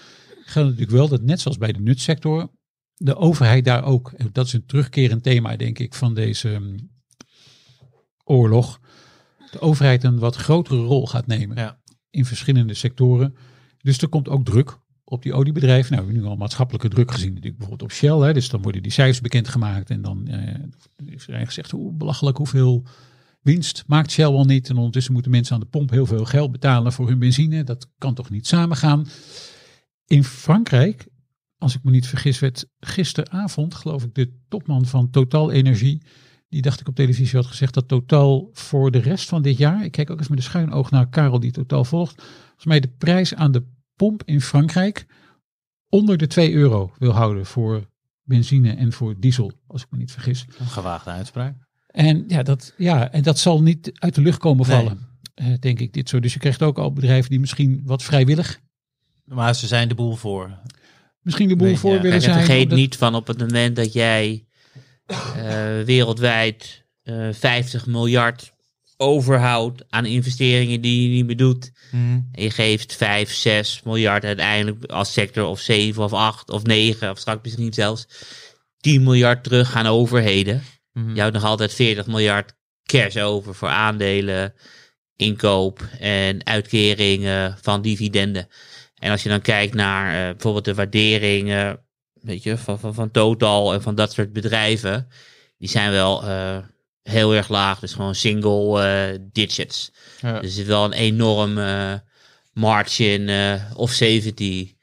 [0.45, 2.51] geldt natuurlijk wel dat net zoals bij de nutsector,
[2.95, 6.91] de overheid daar ook, en dat is een terugkerend thema denk ik van deze um,
[8.25, 8.81] oorlog,
[9.51, 11.79] de overheid een wat grotere rol gaat nemen ja.
[12.11, 13.37] in verschillende sectoren.
[13.83, 14.79] Dus er komt ook druk
[15.09, 15.93] op die oliebedrijven.
[15.93, 18.27] Nou, we hebben nu al maatschappelijke druk gezien, natuurlijk bijvoorbeeld op Shell.
[18.27, 22.37] Hè, dus dan worden die cijfers bekendgemaakt en dan eh, is er gezegd hoe belachelijk
[22.37, 22.87] hoeveel
[23.41, 24.69] winst maakt Shell wel niet.
[24.69, 27.65] En ondertussen moeten mensen aan de pomp heel veel geld betalen voor hun benzine.
[27.65, 29.07] Dat kan toch niet samengaan.
[30.07, 31.07] In Frankrijk,
[31.59, 36.03] als ik me niet vergis, werd gisteravond, geloof ik, de topman van Total Energie
[36.49, 39.85] die dacht ik op televisie had gezegd dat Total voor de rest van dit jaar,
[39.85, 42.81] ik kijk ook eens met een schuin oog naar Karel die Total volgt, volgens mij
[42.81, 43.65] de prijs aan de
[43.99, 45.07] pomp in Frankrijk
[45.89, 47.89] onder de 2 euro wil houden voor
[48.23, 50.47] benzine en voor diesel, als ik me niet vergis.
[50.59, 51.55] Een gewaagde uitspraak.
[51.87, 55.51] En ja, dat, ja, en dat zal niet uit de lucht komen vallen, nee.
[55.51, 56.21] uh, denk ik dit zo.
[56.21, 58.61] Dus je krijgt ook al bedrijven die misschien wat vrijwillig.
[59.25, 60.59] Maar ze zijn de boel voor.
[61.23, 62.01] Misschien de boel voor ja.
[62.01, 62.45] willen Kijk, zijn.
[62.45, 64.47] Vergeet niet van op het moment dat jij
[65.11, 65.17] uh,
[65.85, 68.53] wereldwijd uh, 50 miljard
[69.01, 71.73] overhoudt aan investeringen die je niet meer doet.
[71.91, 72.29] Mm.
[72.33, 77.11] En je geeft 5, 6 miljard uiteindelijk als sector of 7 of 8 of 9
[77.11, 78.07] of straks misschien zelfs
[78.81, 80.63] 10 miljard terug aan overheden.
[80.93, 81.15] Mm.
[81.15, 84.55] Je houdt nog altijd 40 miljard cash over voor aandelen,
[85.17, 88.49] inkoop en uitkeringen van dividenden.
[88.95, 91.81] En als je dan kijkt naar uh, bijvoorbeeld de waarderingen
[92.23, 95.09] weet je, van, van, van Total en van dat soort bedrijven,
[95.59, 96.59] die zijn wel uh,
[97.09, 97.79] heel erg laag.
[97.79, 99.93] Dus gewoon single uh, digits.
[100.21, 100.33] Ja.
[100.33, 101.95] Dus er zit wel een enorm uh,
[102.53, 103.31] margin
[103.75, 104.75] of safety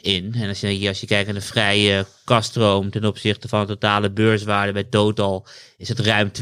[0.00, 0.34] in.
[0.34, 4.10] En als je, als je kijkt naar de vrije kaststroom ten opzichte van de totale
[4.10, 5.46] beurswaarde bij Total,
[5.76, 6.32] is het ruim 20%.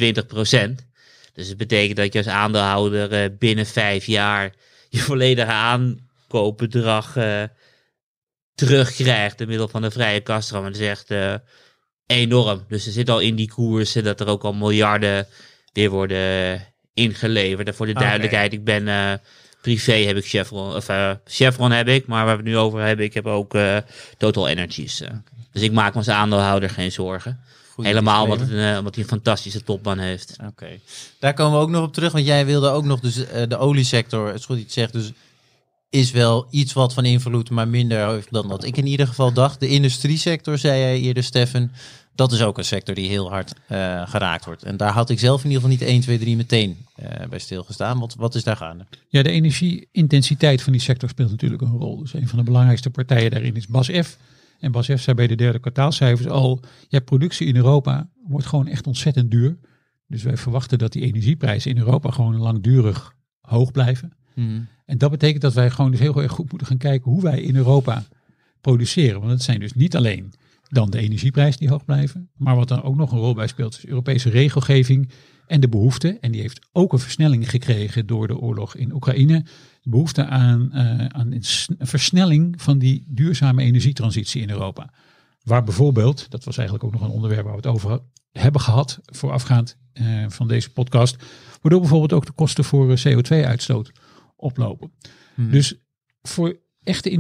[1.35, 4.55] Dus het betekent dat je als aandeelhouder binnen vijf jaar
[4.89, 7.17] je volledige aankoopbedrag
[8.55, 10.65] terugkrijgt door middel van de vrije kaststroom.
[10.65, 11.35] Dat is echt uh,
[12.13, 12.65] enorm.
[12.69, 15.27] Dus er zit al in die koersen dat er ook al miljarden
[15.73, 17.69] weer worden ingeleverd.
[17.69, 19.13] En voor de duidelijkheid, ik ben uh,
[19.63, 22.81] privé heb ik Chevron, of uh, Chevron heb ik, maar waar we het nu over
[22.81, 23.57] hebben, ik heb ook
[24.19, 25.03] Total Energies.
[25.53, 27.41] Dus ik maak me als aandeelhouder geen zorgen.
[27.73, 30.37] Goeie Helemaal omdat, het een, omdat hij een fantastische topman heeft.
[30.41, 30.81] Oké, okay.
[31.19, 33.15] daar komen we ook nog op terug, want jij wilde ook nog dus
[33.49, 35.13] de oliesector, het is goed iets zegt, dus
[35.93, 39.61] is wel iets wat van invloed, maar minder dan wat ik in ieder geval dacht.
[39.61, 41.73] De industriesector, zei jij eerder, Steffen,
[42.15, 44.63] dat is ook een sector die heel hard uh, geraakt wordt.
[44.63, 47.39] En daar had ik zelf in ieder geval niet 1, 2, 3 meteen uh, bij
[47.39, 47.99] stilgestaan.
[47.99, 48.87] Wat, wat is daar gaande?
[49.09, 51.99] Ja, de energieintensiteit van die sector speelt natuurlijk een rol.
[51.99, 54.19] Dus een van de belangrijkste partijen daarin is BASF.
[54.61, 58.87] En BASF zei bij de derde kwartaalcijfers al, ja, productie in Europa wordt gewoon echt
[58.87, 59.59] ontzettend duur.
[60.07, 64.13] Dus wij verwachten dat die energieprijzen in Europa gewoon langdurig hoog blijven.
[64.35, 64.69] Mm.
[64.85, 67.41] En dat betekent dat wij gewoon dus heel erg goed moeten gaan kijken hoe wij
[67.41, 68.05] in Europa
[68.61, 69.21] produceren.
[69.21, 70.33] Want het zijn dus niet alleen
[70.73, 73.77] dan de energieprijs die hoog blijven, maar wat dan ook nog een rol bij speelt
[73.77, 75.11] is Europese regelgeving
[75.47, 76.19] en de behoefte.
[76.21, 79.45] En die heeft ook een versnelling gekregen door de oorlog in Oekraïne.
[79.83, 84.93] De behoefte aan, uh, aan een versnelling van die duurzame energietransitie in Europa.
[85.43, 88.01] Waar bijvoorbeeld, dat was eigenlijk ook nog een onderwerp waar we het over
[88.31, 91.17] hebben gehad voorafgaand uh, van deze podcast.
[91.61, 93.93] Waardoor bijvoorbeeld ook de kosten voor CO2-uitstoot
[94.37, 94.93] oplopen.
[95.35, 95.51] Hmm.
[95.51, 95.75] Dus
[96.23, 97.11] voor echte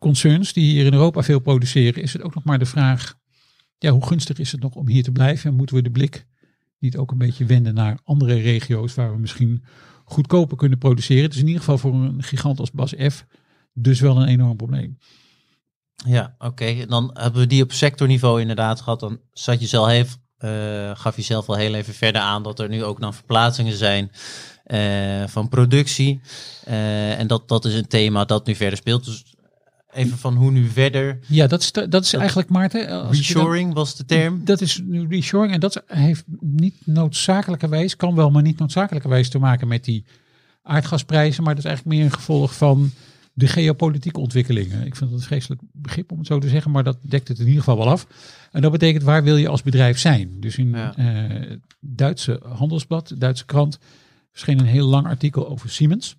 [0.00, 3.18] industrieconcerns die hier in Europa veel produceren, is het ook nog maar de vraag:
[3.78, 5.50] ja, hoe gunstig is het nog om hier te blijven?
[5.50, 6.26] En moeten we de blik
[6.78, 9.64] niet ook een beetje wenden naar andere regio's waar we misschien
[10.04, 11.22] goedkoper kunnen produceren?
[11.22, 13.26] Het is in ieder geval voor een gigant als Bas F.
[13.72, 14.98] dus wel een enorm probleem.
[16.06, 16.86] Ja, oké.
[16.86, 19.00] Dan hebben we die op sectorniveau inderdaad gehad.
[19.00, 22.68] Dan zat je zelf uh, gaf je zelf al heel even verder aan dat er
[22.68, 24.10] nu ook dan verplaatsingen zijn
[24.66, 26.20] uh, van productie.
[26.68, 29.04] Uh, en dat, dat is een thema dat nu verder speelt.
[29.04, 29.33] Dus
[29.94, 31.18] even van hoe nu verder.
[31.26, 33.10] Ja, dat is, dat is eigenlijk, Maarten.
[33.10, 34.44] Reshoring was de term.
[34.44, 39.38] Dat is nu reshoring en dat heeft niet noodzakelijkerwijs, kan wel, maar niet noodzakelijkerwijs te
[39.38, 40.04] maken met die
[40.62, 41.44] aardgasprijzen.
[41.44, 42.90] Maar dat is eigenlijk meer een gevolg van
[43.32, 44.86] de geopolitieke ontwikkelingen.
[44.86, 47.38] Ik vind dat een vreselijk begrip om het zo te zeggen, maar dat dekt het
[47.38, 48.06] in ieder geval wel af.
[48.52, 50.40] En dat betekent waar wil je als bedrijf zijn?
[50.40, 50.94] Dus in ja.
[50.98, 53.78] uh, Duitse handelsblad, Duitse krant,
[54.30, 56.16] verscheen een heel lang artikel over Siemens.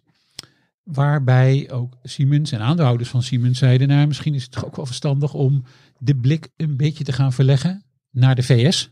[0.85, 4.85] Waarbij ook Siemens en aandeelhouders van Siemens zeiden, nou misschien is het toch ook wel
[4.85, 5.63] verstandig om
[5.97, 8.91] de blik een beetje te gaan verleggen naar de VS.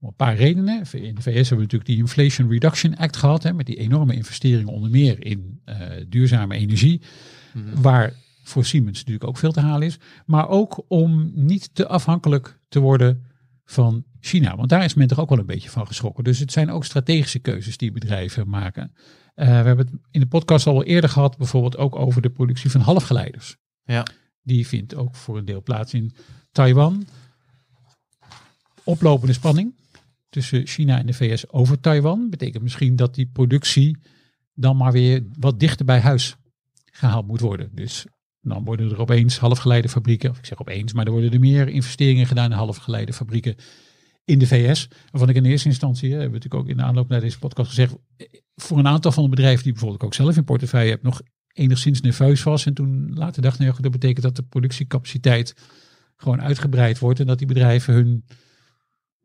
[0.00, 0.82] Om een paar redenen.
[0.92, 4.14] In de VS hebben we natuurlijk die Inflation Reduction Act gehad, hè, met die enorme
[4.14, 5.76] investeringen onder meer in uh,
[6.08, 7.02] duurzame energie.
[7.52, 7.80] Mhm.
[7.80, 8.12] Waar
[8.42, 9.98] voor Siemens natuurlijk ook veel te halen is.
[10.26, 13.22] Maar ook om niet te afhankelijk te worden
[13.64, 14.56] van China.
[14.56, 16.24] Want daar is men toch ook wel een beetje van geschrokken.
[16.24, 18.94] Dus het zijn ook strategische keuzes die bedrijven maken.
[19.36, 22.70] Uh, we hebben het in de podcast al eerder gehad, bijvoorbeeld ook over de productie
[22.70, 23.56] van halfgeleiders.
[23.84, 24.06] Ja.
[24.42, 26.12] Die vindt ook voor een deel plaats in
[26.52, 27.06] Taiwan.
[28.84, 29.74] Oplopende spanning
[30.28, 32.30] tussen China en de VS over Taiwan.
[32.30, 33.96] Betekent misschien dat die productie
[34.54, 36.36] dan maar weer wat dichter bij huis
[36.84, 37.70] gehaald moet worden.
[37.72, 38.06] Dus
[38.40, 42.26] dan worden er opeens halfgeleiderfabrieken, of ik zeg opeens, maar er worden er meer investeringen
[42.26, 43.56] gedaan in halfgeleiderfabrieken
[44.24, 44.88] in de VS.
[45.10, 47.68] Waarvan ik in eerste instantie, hebben we natuurlijk ook in de aanloop naar deze podcast
[47.68, 47.94] gezegd,
[48.54, 51.20] voor een aantal van de bedrijven die bijvoorbeeld ook zelf in portefeuille heb, nog
[51.52, 52.66] enigszins nerveus was.
[52.66, 55.54] En toen later dacht, nou ja, dat betekent dat de productiecapaciteit
[56.16, 58.24] gewoon uitgebreid wordt en dat die bedrijven hun,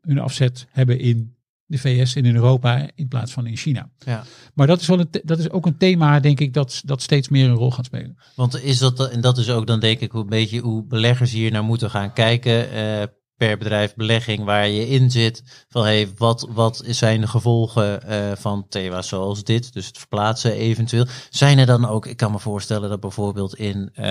[0.00, 1.34] hun afzet hebben in
[1.66, 3.90] de VS en in Europa in plaats van in China.
[3.98, 4.24] Ja.
[4.54, 7.28] Maar dat is, wel een, dat is ook een thema, denk ik, dat, dat steeds
[7.28, 8.18] meer een rol gaat spelen.
[8.34, 11.32] Want is dat, en dat is ook dan denk ik hoe, een beetje hoe beleggers
[11.32, 12.74] hier naar moeten gaan kijken.
[12.74, 13.02] Uh,
[13.46, 15.42] per bedrijf belegging waar je in zit.
[15.68, 19.72] Van hey, wat, wat zijn de gevolgen uh, van thema's zoals dit?
[19.72, 21.06] Dus het verplaatsen eventueel.
[21.30, 24.04] Zijn er dan ook, ik kan me voorstellen dat bijvoorbeeld in uh,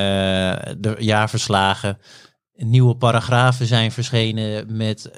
[0.78, 1.98] de jaarverslagen
[2.54, 5.12] nieuwe paragrafen zijn verschenen met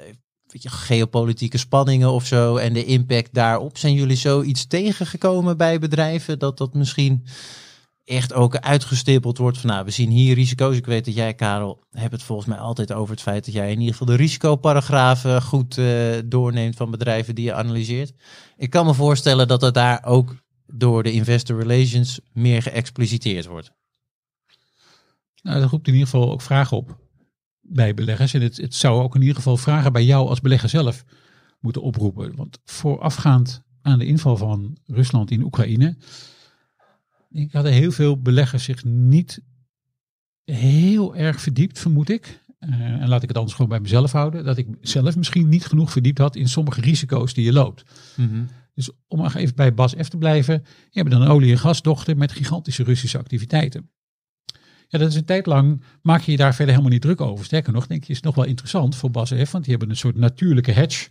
[0.46, 3.78] weet je, geopolitieke spanningen of zo en de impact daarop.
[3.78, 7.24] Zijn jullie zoiets tegengekomen bij bedrijven dat dat misschien
[8.04, 10.76] echt ook uitgestippeld wordt van nou, we zien hier risico's.
[10.76, 13.70] Ik weet dat jij, Karel, hebt het volgens mij altijd over het feit dat jij
[13.70, 18.12] in ieder geval de risicoparagrafen goed uh, doorneemt van bedrijven die je analyseert.
[18.56, 20.36] Ik kan me voorstellen dat het daar ook
[20.66, 23.72] door de investor relations meer geëxpliciteerd wordt.
[25.42, 26.98] Nou, dat roept in ieder geval ook vragen op
[27.60, 28.34] bij beleggers.
[28.34, 31.04] En het, het zou ook in ieder geval vragen bij jou als belegger zelf
[31.60, 32.36] moeten oproepen.
[32.36, 35.96] Want voorafgaand aan de inval van Rusland in Oekraïne,
[37.32, 39.42] ik hadden heel veel beleggers zich niet
[40.44, 42.40] heel erg verdiept, vermoed ik.
[42.60, 44.44] Uh, en laat ik het anders gewoon bij mezelf houden.
[44.44, 47.82] Dat ik zelf misschien niet genoeg verdiept had in sommige risico's die je loopt.
[48.16, 50.54] Mm Dus om nog even bij Bas F te blijven.
[50.90, 53.90] Je hebt dan een olie- en gasdochter met gigantische Russische activiteiten.
[54.88, 57.44] Ja, dat is een tijd lang, maak je je daar verder helemaal niet druk over.
[57.44, 59.50] Sterker nog, denk je, is het nog wel interessant voor Bas F.
[59.50, 61.08] Want die hebben een soort natuurlijke hedge.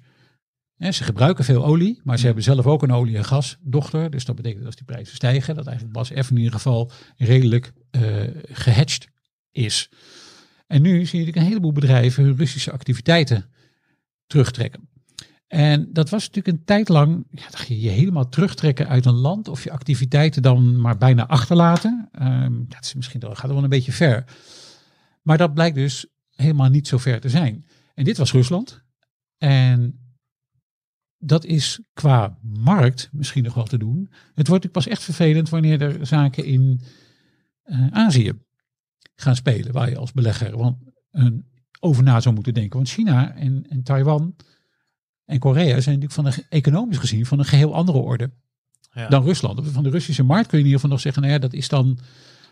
[0.89, 4.09] Ze gebruiken veel olie, maar ze hebben zelf ook een olie- en gasdochter.
[4.09, 6.91] Dus dat betekent dat als die prijzen stijgen, dat eigenlijk Bas F in ieder geval
[7.17, 8.01] redelijk uh,
[8.43, 9.07] gehedged
[9.51, 9.89] is.
[10.67, 13.45] En nu zie je een heleboel bedrijven hun Russische activiteiten
[14.27, 14.89] terugtrekken.
[15.47, 19.13] En dat was natuurlijk een tijd lang, ja, dan je je helemaal terugtrekken uit een
[19.13, 22.09] land of je activiteiten dan maar bijna achterlaten.
[22.21, 24.23] Um, dat is misschien gaat er wel een beetje ver.
[25.21, 27.65] Maar dat blijkt dus helemaal niet zo ver te zijn.
[27.93, 28.83] En dit was Rusland.
[29.37, 30.00] En
[31.23, 34.11] dat is qua markt misschien nog wel te doen.
[34.33, 36.81] Het wordt pas echt vervelend wanneer er zaken in
[37.65, 38.31] uh, Azië
[39.15, 40.77] gaan spelen, waar je als belegger want
[41.11, 41.45] een,
[41.79, 42.77] over na zou moeten denken.
[42.77, 44.35] Want China en, en Taiwan
[45.25, 48.31] en Korea zijn natuurlijk van een, economisch gezien van een geheel andere orde
[48.93, 49.07] ja.
[49.07, 49.67] dan Rusland.
[49.67, 51.67] Van de Russische markt kun je in ieder geval nog zeggen, nou ja, dat is
[51.67, 51.99] dan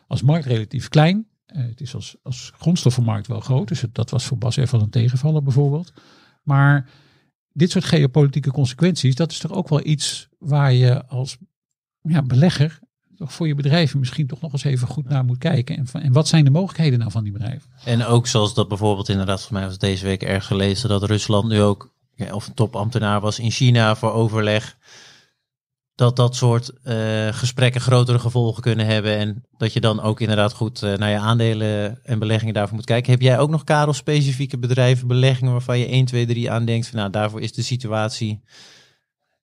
[0.07, 1.27] als markt relatief klein.
[1.47, 4.81] Uh, het is als, als grondstoffenmarkt wel groot, dus het, dat was voor Bas even
[4.81, 5.93] een tegenvaller bijvoorbeeld.
[6.43, 6.89] Maar
[7.53, 11.37] dit soort geopolitieke consequenties, dat is toch ook wel iets waar je als
[12.01, 12.79] ja, belegger
[13.19, 15.77] toch voor je bedrijven misschien toch nog eens even goed naar moet kijken.
[15.77, 17.69] En, en wat zijn de mogelijkheden nou van die bedrijven?
[17.83, 21.47] En ook zoals dat bijvoorbeeld inderdaad, voor mij was deze week erg gelezen, dat Rusland
[21.49, 21.93] nu ook
[22.31, 24.77] of een topambtenaar was in China voor overleg,
[25.99, 29.17] dat dat soort uh, gesprekken grotere gevolgen kunnen hebben.
[29.17, 32.85] En dat je dan ook inderdaad goed uh, naar je aandelen en beleggingen daarvoor moet
[32.85, 33.11] kijken.
[33.11, 36.93] Heb jij ook nog, Karel, specifieke bedrijven, beleggingen waarvan je 1, 2, 3 aan denkt?
[36.93, 38.41] Nou, daarvoor is de situatie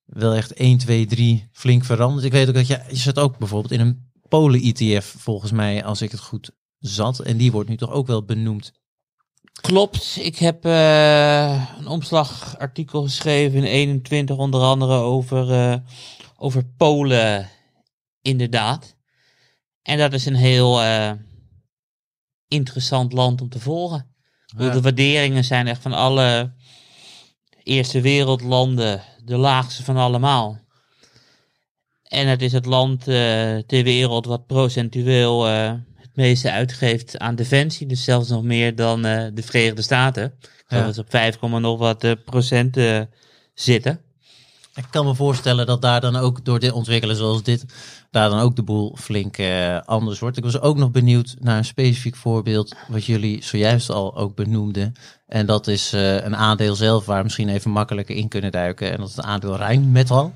[0.05, 2.25] wel echt 1, 2, 3 flink veranderd.
[2.25, 6.01] Ik weet ook dat je, je zit ook bijvoorbeeld in een Polen-ETF, volgens mij, als
[6.01, 7.19] ik het goed zat.
[7.19, 8.71] En die wordt nu toch ook wel benoemd.
[9.61, 15.81] Klopt, ik heb uh, een omslagartikel geschreven in 21 onder andere over,
[16.37, 17.49] over Polen,
[18.21, 18.95] inderdaad.
[19.81, 21.11] En dat is een heel uh,
[22.47, 24.15] interessant land om te volgen.
[24.45, 24.69] Ja.
[24.69, 26.53] De waarderingen zijn echt van alle
[27.63, 30.59] eerste wereldlanden de laagste van allemaal.
[32.03, 35.45] En het is het land ter wereld wat procentueel
[36.17, 37.87] meeste uitgeeft aan defensie.
[37.87, 40.33] Dus zelfs nog meer dan uh, de Verenigde Staten.
[40.67, 43.01] Dat is op 5, nog wat uh, procent uh,
[43.53, 44.01] zitten.
[44.77, 47.65] Ik kan me voorstellen dat daar dan ook door de ontwikkelen zoals dit,
[48.11, 49.37] daar dan ook de boel flink
[49.85, 50.37] anders wordt.
[50.37, 54.93] Ik was ook nog benieuwd naar een specifiek voorbeeld wat jullie zojuist al ook benoemden.
[55.27, 58.91] En dat is een aandeel zelf waar we misschien even makkelijker in kunnen duiken.
[58.91, 60.33] En dat is het aandeel Rijnmetal.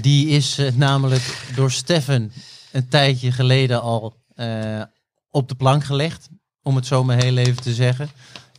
[0.00, 2.32] Die is namelijk door Steffen
[2.72, 4.14] een tijdje geleden al
[5.30, 6.28] op de plank gelegd,
[6.62, 8.08] om het zo maar heel even te zeggen.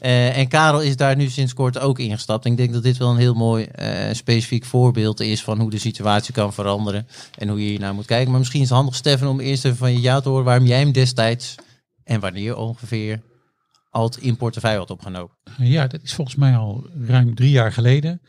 [0.01, 2.45] Uh, en Karel is daar nu sinds kort ook ingestapt.
[2.45, 5.77] ik denk dat dit wel een heel mooi uh, specifiek voorbeeld is van hoe de
[5.77, 8.29] situatie kan veranderen en hoe je hier naar moet kijken.
[8.29, 10.65] Maar misschien is het handig, Stefan, om eerst even van je jou te horen waarom
[10.65, 11.55] jij hem destijds
[12.03, 13.21] en wanneer ongeveer
[13.89, 15.35] al in portefeuille had opgenomen.
[15.57, 18.21] Ja, dat is volgens mij al ruim drie jaar geleden.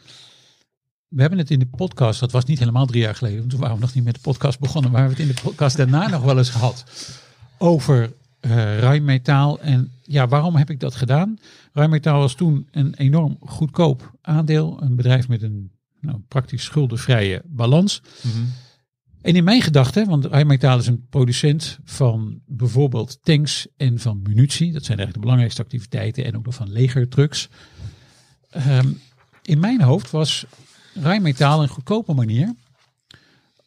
[1.09, 3.61] We hebben het in de podcast, dat was niet helemaal drie jaar geleden, want toen
[3.61, 5.77] waren we nog niet met de podcast begonnen, maar we hebben het in de podcast
[5.77, 6.85] daarna nog wel eens gehad
[7.59, 9.61] over uh, Rijnmetaal.
[9.61, 11.39] En ja, waarom heb ik dat gedaan?
[11.73, 14.83] Rijnmetaal was toen een enorm goedkoop aandeel.
[14.83, 15.71] Een bedrijf met een
[16.01, 18.03] nou, praktisch schuldenvrije balans.
[18.23, 18.45] Mhm.
[19.21, 24.73] En in mijn gedachten, want Rijnmetaal is een producent van bijvoorbeeld tanks en van munitie.
[24.73, 26.25] Dat zijn eigenlijk de belangrijkste activiteiten.
[26.25, 27.49] En ook nog van legertrucks.
[28.69, 29.01] Um,
[29.43, 30.47] in mijn hoofd was
[30.95, 32.55] Rijnmetaal een goedkope manier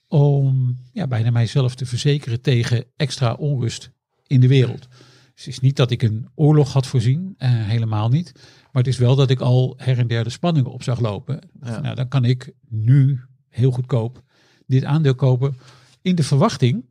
[0.07, 3.91] om ja, bijna mijzelf te verzekeren tegen extra onrust
[4.31, 4.87] in de wereld.
[5.33, 8.31] Dus het is niet dat ik een oorlog had voorzien, uh, helemaal niet.
[8.71, 11.39] Maar het is wel dat ik al her en der de spanningen op zag lopen.
[11.59, 13.19] Nou, dan kan ik nu
[13.49, 14.23] heel goedkoop
[14.67, 15.57] dit aandeel kopen
[16.01, 16.85] in de verwachting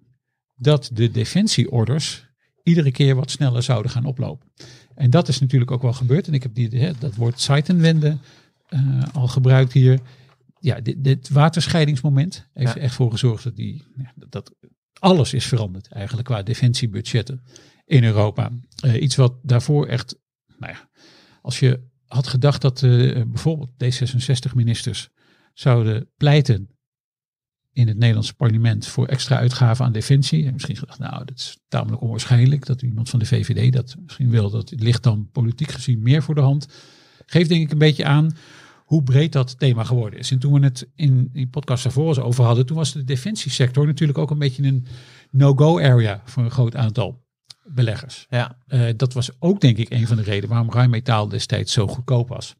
[0.56, 2.28] dat de defensieorders
[2.62, 4.48] iedere keer wat sneller zouden gaan oplopen.
[4.94, 6.26] En dat is natuurlijk ook wel gebeurd.
[6.26, 8.16] En ik heb die, hè, dat woord Zeitenwende
[8.70, 10.00] uh, al gebruikt hier
[10.60, 14.54] ja, dit, dit waterscheidingsmoment heeft er echt voor gezorgd dat, die, ja, dat
[15.00, 17.42] alles is veranderd eigenlijk qua defensiebudgetten
[17.84, 18.50] in Europa.
[18.84, 20.16] Uh, iets wat daarvoor echt,
[20.58, 20.88] nou ja,
[21.42, 25.08] als je had gedacht dat uh, bijvoorbeeld D66-ministers
[25.54, 26.68] zouden pleiten
[27.72, 30.46] in het Nederlandse parlement voor extra uitgaven aan defensie.
[30.46, 34.30] En misschien gedacht, nou, dat is tamelijk onwaarschijnlijk dat iemand van de VVD dat misschien
[34.30, 34.50] wil.
[34.50, 36.66] Dat ligt dan politiek gezien meer voor de hand.
[37.26, 38.36] Geeft denk ik een beetje aan
[38.90, 40.30] hoe breed dat thema geworden is.
[40.30, 43.86] En toen we het in die podcast daarvoor eens over hadden, toen was de defensiesector
[43.86, 44.86] natuurlijk ook een beetje een
[45.30, 47.24] no-go area voor een groot aantal
[47.64, 48.26] beleggers.
[48.30, 48.58] Ja.
[48.68, 52.28] Uh, dat was ook denk ik een van de redenen waarom Rijnmetaal destijds zo goedkoop
[52.28, 52.56] was.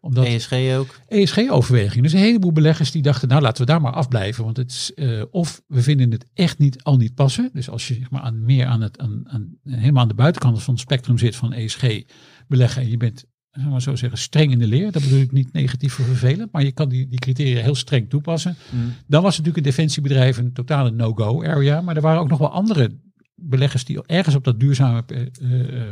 [0.00, 1.00] Omdat ESG ook.
[1.08, 2.02] ESG-overweging.
[2.02, 4.44] Dus een heleboel beleggers die dachten, nou laten we daar maar afblijven.
[4.44, 7.50] Want het is, uh, of we vinden het echt niet al niet passen.
[7.52, 10.62] Dus als je zeg maar, aan, meer aan het, aan, aan, helemaal aan de buitenkant
[10.62, 12.02] van het spectrum zit van ESG
[12.46, 12.82] beleggen.
[12.82, 14.92] En je bent zeg maar zo zeggen, streng in de leer.
[14.92, 18.10] Dat bedoel ik niet negatief voor vervelend, maar je kan die, die criteria heel streng
[18.10, 18.56] toepassen.
[18.70, 18.94] Mm.
[19.06, 22.38] Dan was het natuurlijk een defensiebedrijf een totale no-go area, maar er waren ook nog
[22.38, 22.96] wel andere
[23.34, 25.20] beleggers die ergens op dat duurzame uh,
[25.50, 25.90] uh,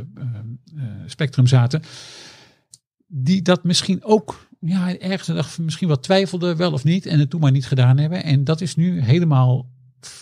[1.06, 1.82] spectrum zaten,
[3.06, 7.40] die dat misschien ook ja, ergens misschien wat twijfelden, wel of niet, en het toen
[7.40, 8.24] maar niet gedaan hebben.
[8.24, 9.70] En dat is nu helemaal,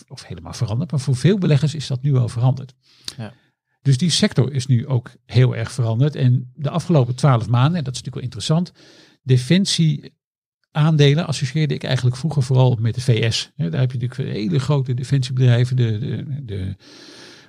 [0.07, 2.73] of helemaal veranderd, maar voor veel beleggers is dat nu wel veranderd.
[3.17, 3.33] Ja.
[3.85, 6.15] Dus die sector is nu ook heel erg veranderd.
[6.15, 8.71] En de afgelopen twaalf maanden, en dat is natuurlijk wel interessant,
[9.23, 10.13] defensie
[10.71, 13.51] aandelen associeerde ik eigenlijk vroeger vooral met de VS.
[13.55, 16.75] daar heb je natuurlijk hele grote defensiebedrijven, de, de, de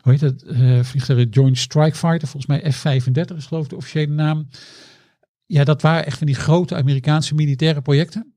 [0.00, 3.76] hoe heet dat, uh, vliegtuigen Joint Strike Fighter, volgens mij F-35 is geloof ik de
[3.76, 4.48] officiële naam.
[5.46, 8.35] Ja, dat waren echt van die grote Amerikaanse militaire projecten.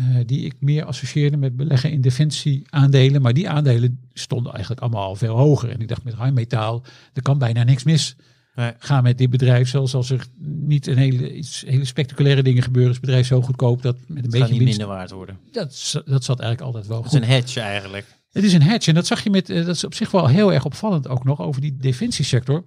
[0.00, 3.22] Uh, die ik meer associeerde met beleggen in defensieaandelen.
[3.22, 5.70] Maar die aandelen stonden eigenlijk allemaal al veel hoger.
[5.70, 6.82] En ik dacht met metaal,
[7.12, 8.16] er kan bijna niks mis.
[8.54, 8.72] Nee.
[8.78, 12.90] Ga met dit bedrijf, zelfs als er niet een hele, iets, hele spectaculaire dingen gebeuren,
[12.90, 15.38] is het bedrijf zo goedkoop dat met een het beetje niet minder waard worden.
[15.52, 17.02] Dat, dat zat eigenlijk altijd wel.
[17.02, 18.06] Het is een hedge eigenlijk.
[18.32, 20.26] Het is een hedge en dat zag je met, eh, dat is op zich wel
[20.26, 22.64] heel erg opvallend ook nog over die defensiesector.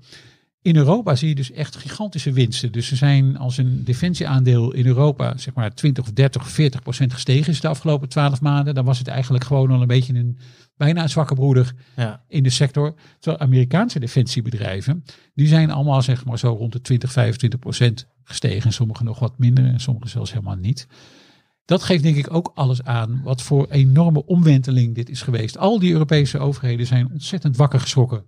[0.68, 2.72] In Europa zie je dus echt gigantische winsten.
[2.72, 6.82] Dus ze zijn als een defensieaandeel in Europa zeg maar 20 of 30 of 40
[6.82, 8.76] procent gestegen is de afgelopen 12 maanden.
[8.76, 10.38] Dan was het eigenlijk gewoon al een beetje een
[10.78, 12.24] bijna een zwakke broeder ja.
[12.28, 12.94] in de sector.
[13.20, 15.04] Terwijl Amerikaanse defensiebedrijven,
[15.34, 18.74] die zijn allemaal zeg maar zo rond de 20, 25 procent gestegen.
[18.74, 20.88] Sommige nog wat minder en sommige zelfs helemaal niet.
[21.66, 25.58] Dat geeft denk ik ook alles aan wat voor enorme omwenteling dit is geweest.
[25.58, 28.24] Al die Europese overheden zijn ontzettend wakker geschrokken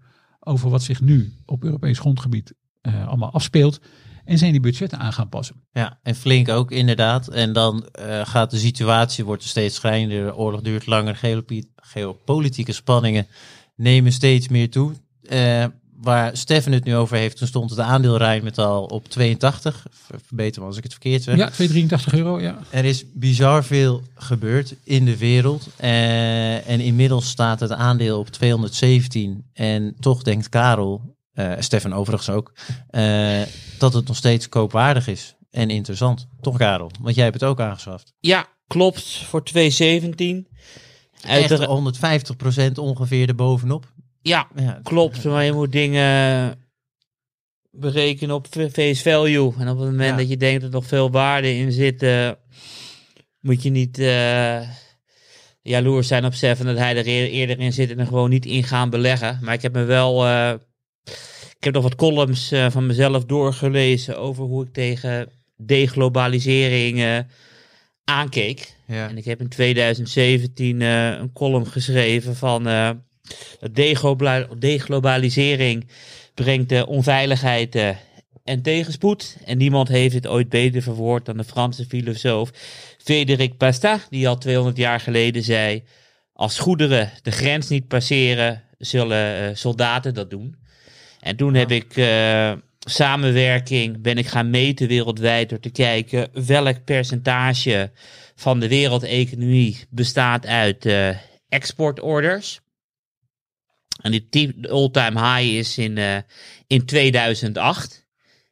[0.50, 3.80] over wat zich nu op Europees grondgebied uh, allemaal afspeelt.
[4.26, 5.64] En zijn die budgetten aan gaan passen.
[5.72, 7.28] Ja, en flink ook inderdaad.
[7.28, 10.26] En dan uh, gaat de situatie, wordt steeds schrijnender.
[10.26, 11.43] De oorlog duurt langer.
[11.76, 13.28] Geopolitieke spanningen
[13.76, 14.93] nemen steeds meer toe.
[15.22, 15.66] Uh,
[16.02, 19.86] waar Stefan het nu over heeft, toen stond het aandeel Rijnmetal op 82.
[20.26, 21.38] Verbeter me als ik het verkeerd zeg.
[21.38, 22.60] Ja, 283 euro, ja.
[22.70, 25.68] Er is bizar veel gebeurd in de wereld.
[25.82, 29.45] Uh, en inmiddels staat het aandeel op 217.
[29.54, 32.54] En toch denkt Karel, uh, Stefan overigens ook,
[32.91, 33.41] uh,
[33.78, 36.28] dat het nog steeds koopwaardig is en interessant.
[36.41, 36.91] Toch Karel?
[37.02, 38.14] Want jij hebt het ook aangeschaft.
[38.20, 39.04] Ja, klopt.
[39.04, 40.47] Voor 217.
[41.22, 43.88] Echt 150% ongeveer erbovenop.
[44.22, 45.24] Ja, ja, klopt.
[45.24, 46.57] Maar je moet dingen
[47.72, 49.53] berekenen op face value.
[49.57, 52.32] En op het moment dat je denkt dat er nog veel waarde in zit, uh,
[53.39, 54.61] moet je niet uh,
[55.61, 58.63] jaloers zijn op Seven dat hij er eerder in zit en er gewoon niet in
[58.63, 59.39] gaan beleggen.
[59.41, 60.28] Maar ik heb me wel.
[60.28, 60.53] Uh,
[61.57, 67.26] ik heb nog wat columns van mezelf doorgelezen over hoe ik tegen deglobalisering
[68.03, 68.76] aankeek.
[68.88, 69.09] Ja.
[69.09, 72.67] En ik heb in 2017 een column geschreven van
[74.59, 75.88] Deglobalisering
[76.34, 77.89] brengt onveiligheid uh,
[78.43, 79.38] en tegenspoed.
[79.45, 82.49] En niemand heeft het ooit beter verwoord dan de Franse filosoof
[82.97, 85.84] Frédéric Bastiat, die al 200 jaar geleden zei:
[86.34, 90.55] Als goederen de grens niet passeren, zullen uh, soldaten dat doen.
[91.19, 96.84] En toen heb ik uh, samenwerking, ben ik gaan meten wereldwijd door te kijken welk
[96.84, 97.91] percentage
[98.36, 100.88] van de wereldeconomie bestaat uit
[101.49, 102.59] exportorders.
[104.02, 106.18] En die all-time high is in, uh,
[106.68, 108.08] in 2008.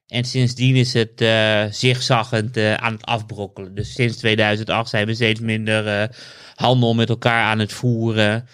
[0.08, 3.76] En sindsdien is het uh, zigzaggend uh, aan het afbrokkelen.
[3.76, 6.16] Dus sinds 2008 zijn we steeds minder
[6.56, 8.48] handel met elkaar aan het voeren.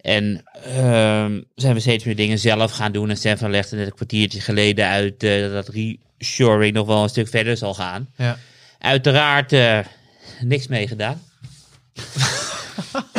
[0.00, 3.10] En ehm, zijn we steeds meer dingen zelf gaan doen.
[3.10, 5.20] En Stefan legde net een kwartiertje geleden uit
[5.52, 8.08] dat reshoring nog wel een stuk verder zal gaan.
[8.16, 8.38] Ja.
[8.78, 9.54] Uiteraard
[10.40, 11.22] niks mee gedaan.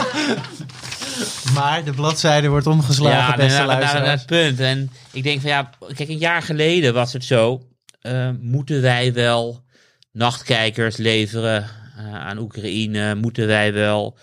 [1.54, 4.60] Maar de bladzijde wordt omgeslagen, ja, beste naar, naar, het punt.
[4.60, 7.62] En ik denk van ja, kijk, een jaar geleden was het zo.
[8.02, 9.64] Uh, moeten wij wel
[10.12, 13.16] nachtkijkers leveren uh, aan Oekraïne?
[13.16, 14.18] Moeten wij wel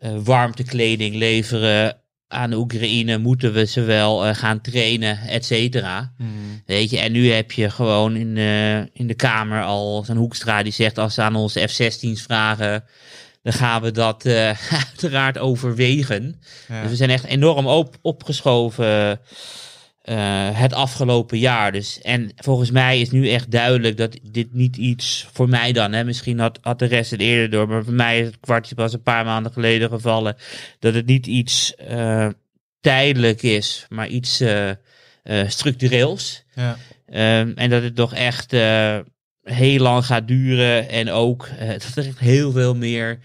[0.00, 1.96] uh, warmtekleding leveren
[2.28, 3.18] aan Oekraïne?
[3.18, 6.12] Moeten we ze wel gaan trainen, et cetera?
[6.16, 6.62] Hmm.
[6.66, 8.36] Weet je, en nu heb je gewoon in,
[8.92, 12.84] in de Kamer al zo'n Hoekstra die zegt als ze aan onze F-16's vragen
[13.46, 14.34] dan gaan we dat uh,
[14.88, 16.40] uiteraard overwegen.
[16.82, 19.20] Dus we zijn echt enorm op, opgeschoven
[20.04, 21.72] uh, het afgelopen jaar.
[21.72, 25.92] Dus, en volgens mij is nu echt duidelijk dat dit niet iets voor mij dan.
[25.92, 28.74] Hè, misschien had, had de rest het eerder door, maar voor mij is het kwartje
[28.74, 30.36] pas een paar maanden geleden gevallen.
[30.78, 32.28] Dat het niet iets uh,
[32.80, 34.42] tijdelijk is, maar iets
[35.46, 36.44] structureels.
[36.54, 36.76] Ja.
[37.40, 38.52] Um, en dat het toch echt
[39.46, 40.88] heel lang gaat duren.
[40.88, 43.18] En ook uh, dat er echt heel veel meer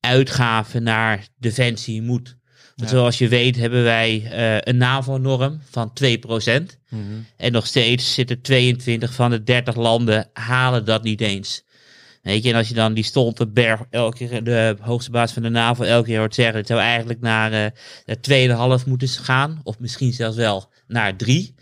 [0.00, 2.36] uitgaven naar defensie moet.
[2.76, 6.62] Want zoals je weet hebben wij uh, een NAVO-norm van 2%.
[6.88, 11.64] Mm En nog steeds zitten 22 van de 30 landen halen dat niet eens.
[12.22, 15.48] Weet je, en als je dan die Stoltenberg, elke keer de hoogste baas van de
[15.48, 17.72] NAVO, elke keer hoort zeggen, het zou eigenlijk naar
[18.06, 21.54] uh, 2,5 moeten gaan, of misschien zelfs wel naar 3.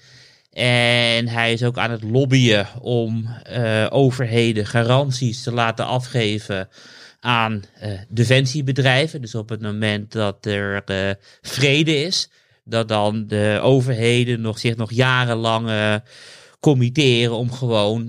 [0.57, 6.69] En hij is ook aan het lobbyen om uh, overheden garanties te laten afgeven
[7.21, 9.21] aan uh, defensiebedrijven.
[9.21, 11.11] Dus op het moment dat er uh,
[11.43, 12.31] vrede is,
[12.65, 16.01] dat dan de overheden nog, zich nog jarenlang
[16.61, 18.07] committeren om gewoon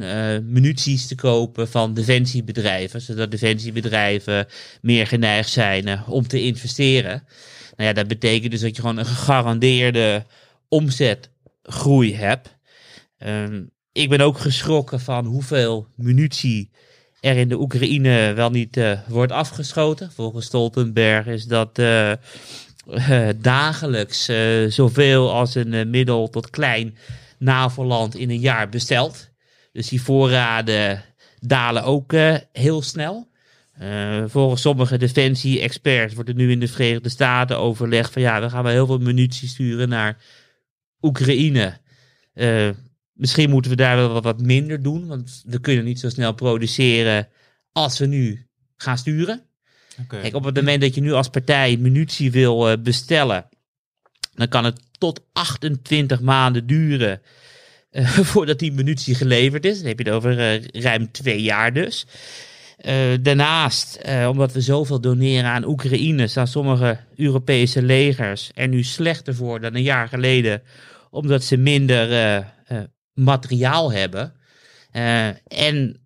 [0.52, 3.02] munities te kopen van defensiebedrijven.
[3.02, 4.48] Zodat defensiebedrijven
[4.82, 7.24] meer geneigd zijn om te investeren.
[7.76, 10.26] Nou ja, dat betekent dus dat je gewoon een gegarandeerde
[10.68, 11.30] omzet
[11.68, 12.58] groei heb.
[13.18, 16.72] Ehm, ik ben ook geschrokken van hoeveel munitie
[17.20, 20.12] er in de Oekraïne wel niet uh, wordt afgeschoten.
[20.12, 22.12] Volgens Stoltenberg is dat uh,
[22.88, 24.32] uh, dagelijks
[24.68, 26.98] zoveel als een middel tot klein
[27.40, 29.30] NAVO-land in een jaar besteld.
[29.72, 31.04] Dus die voorraden
[31.40, 32.14] dalen ook
[32.52, 33.28] heel snel.
[34.26, 38.64] volgens sommige defensie-experts wordt er nu in de Verenigde Staten overlegd van ja, we gaan
[38.64, 40.18] wel heel veel munitie sturen naar
[41.02, 41.78] Oekraïne.
[42.34, 42.70] Uh,
[43.14, 47.28] misschien moeten we daar wel wat minder doen, want we kunnen niet zo snel produceren
[47.72, 49.42] als we nu gaan sturen.
[50.02, 50.22] Okay.
[50.22, 53.50] Kijk, op het moment dat je nu als partij munitie wil uh, bestellen,
[54.34, 57.22] dan kan het tot 28 maanden duren
[57.92, 59.78] uh, voordat die munitie geleverd is.
[59.78, 62.06] Dan heb je het over uh, ruim twee jaar dus.
[63.22, 69.60] Daarnaast, omdat we zoveel doneren aan Oekraïne, staan sommige Europese legers er nu slechter voor
[69.60, 70.62] dan een jaar geleden,
[71.10, 72.46] omdat ze minder
[73.14, 74.34] materiaal hebben.
[75.48, 76.02] en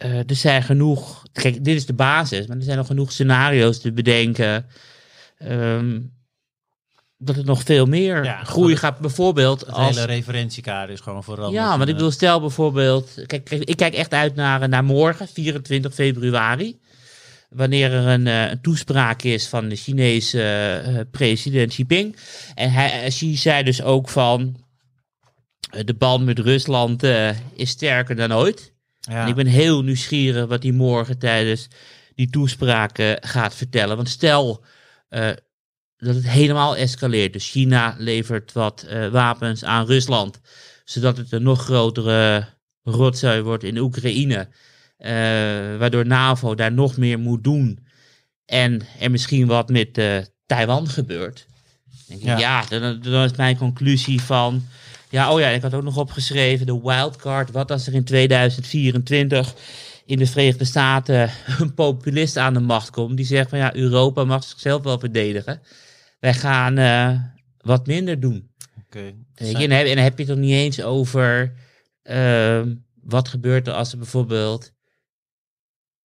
[0.00, 1.22] er zijn genoeg.
[1.32, 4.66] Kijk, dit is de basis, maar er zijn nog genoeg scenario's te bedenken.
[5.48, 6.19] Um,
[7.22, 8.98] dat het nog veel meer ja, groei gaat.
[8.98, 9.60] Bijvoorbeeld.
[9.60, 11.52] Het als, hele referentiekader is gewoon vooral.
[11.52, 13.22] Ja, maar ik bedoel, stel bijvoorbeeld.
[13.26, 16.80] Kijk, kijk, ik kijk echt uit naar, naar morgen, 24 februari.
[17.48, 20.38] Wanneer er een, uh, een toespraak is van de Chinese
[20.86, 22.16] uh, president Xi Jinping.
[22.54, 24.64] En hij, Xi zei dus ook van.
[25.84, 27.02] de band met Rusland
[27.54, 28.72] is sterker dan ooit.
[29.00, 29.22] Ja.
[29.22, 31.68] En ik ben heel nieuwsgierig wat hij morgen tijdens
[32.14, 33.96] die toespraken gaat vertellen.
[33.96, 34.64] Want stel
[36.00, 37.32] dat het helemaal escaleert.
[37.32, 40.40] Dus China levert wat uh, wapens aan Rusland.
[40.84, 42.46] Zodat het een nog grotere
[42.82, 44.48] rotzooi wordt in Oekraïne.
[44.98, 45.08] Uh,
[45.78, 47.86] waardoor NAVO daar nog meer moet doen.
[48.44, 50.00] En er misschien wat met
[50.46, 51.46] Taiwan gebeurt.
[52.06, 54.66] Denk ja, ik, ja dan, dan is mijn conclusie van
[55.10, 57.50] ja, oh ja, ik had ook nog opgeschreven de wildcard.
[57.50, 59.54] Wat als er in 2024
[60.06, 64.24] in de Verenigde Staten een populist aan de macht komt die zegt van ja, Europa
[64.24, 65.60] mag zichzelf wel verdedigen.
[66.20, 67.20] Wij gaan uh,
[67.58, 68.50] wat minder doen.
[68.84, 69.14] Oké.
[69.36, 69.64] Okay.
[69.64, 71.52] En, heb je het nog niet eens over
[72.02, 72.62] uh,
[73.02, 74.72] wat gebeurt er als er bijvoorbeeld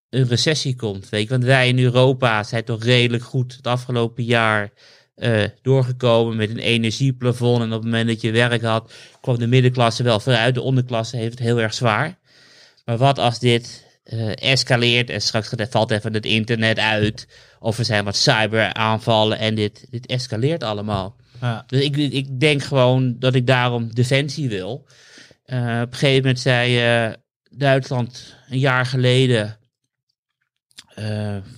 [0.09, 1.09] een recessie komt.
[1.09, 1.30] Weet je?
[1.30, 4.72] Want wij in Europa zijn toch redelijk goed het afgelopen jaar
[5.16, 7.61] uh, doorgekomen met een energieplafond.
[7.61, 10.53] En op het moment dat je werk had, kwam de middenklasse wel vooruit.
[10.53, 12.20] De onderklasse heeft het heel erg zwaar.
[12.86, 17.28] Maar wat als dit uh, escaleert en straks valt even het internet uit.
[17.60, 21.16] Of er zijn wat cyberaanvallen en dit, dit escaleert allemaal.
[21.41, 21.64] Ja.
[21.68, 24.88] Dus ik, ik denk gewoon dat ik daarom defensie wil.
[25.45, 27.16] Uh, op een gegeven moment zei
[27.49, 29.58] Duitsland een jaar geleden,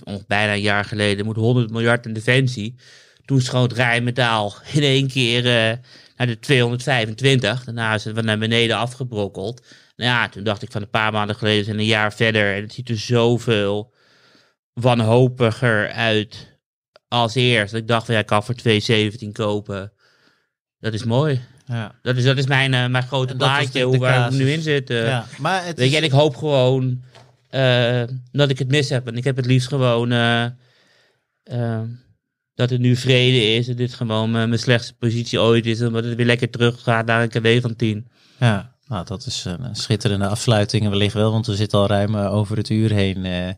[0.04, 2.74] of bijna een jaar geleden, moet 100 miljard in defensie.
[3.28, 5.76] Toen schoot Rijnmetaal in één keer uh,
[6.16, 7.64] naar de 225.
[7.64, 9.66] Daarna is het naar beneden afgebrokkeld.
[9.98, 12.54] Nou ja, toen dacht ik van een paar maanden geleden zijn een jaar verder.
[12.54, 13.94] En het ziet er zoveel
[14.72, 16.58] wanhopiger uit
[17.08, 17.74] als eerst.
[17.74, 19.92] Ik dacht van ja, ik kan voor 217 kopen.
[20.80, 21.40] Dat is mooi.
[21.66, 21.94] Ja.
[22.02, 25.04] Dat, is, dat is mijn, uh, mijn grote plaatje, hoe waar we nu in zitten.
[25.04, 27.02] Ja, maar het Weet je, en ik hoop gewoon
[27.50, 29.06] uh, dat ik het mis heb.
[29.06, 30.08] En ik heb het liefst gewoon
[32.54, 33.68] dat het nu vrede is.
[33.68, 35.82] En dit gewoon mijn, slechtste positie ooit is.
[35.82, 38.08] Omdat het weer lekker terug gaat naar een KW van 10.
[38.38, 40.88] Ja, nou, dat is een schitterende afsluiting.
[40.88, 43.24] Wellicht wel, want we zitten al ruim eh, over het uur heen.
[43.24, 43.48] Uh,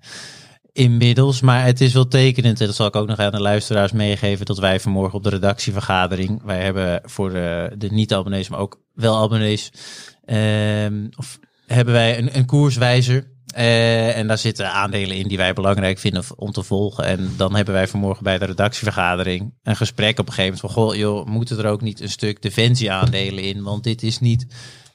[0.73, 1.41] inmiddels.
[1.41, 4.47] Maar het is wel tekenend, en dat zal ik ook nog aan de luisteraars meegeven,
[4.47, 9.23] dat wij vanmorgen op de redactievergadering, wij hebben voor de, de niet-abonnees, maar ook wel
[9.23, 9.71] abonnees,
[10.25, 15.99] uh, of hebben wij een, een koerswijzer en daar zitten aandelen in die wij belangrijk
[15.99, 17.05] vinden om te volgen.
[17.05, 20.85] En dan hebben wij vanmorgen bij de redactievergadering een gesprek op een gegeven moment van...
[20.85, 23.63] Goh, joh, moeten er ook niet een stuk defensieaandelen in?
[23.63, 24.47] Want dit is niet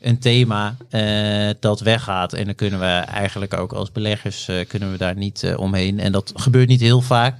[0.05, 2.33] een thema uh, dat weggaat.
[2.33, 5.99] En dan kunnen we eigenlijk ook als beleggers uh, kunnen we daar niet omheen.
[5.99, 7.37] En dat gebeurt niet heel vaak.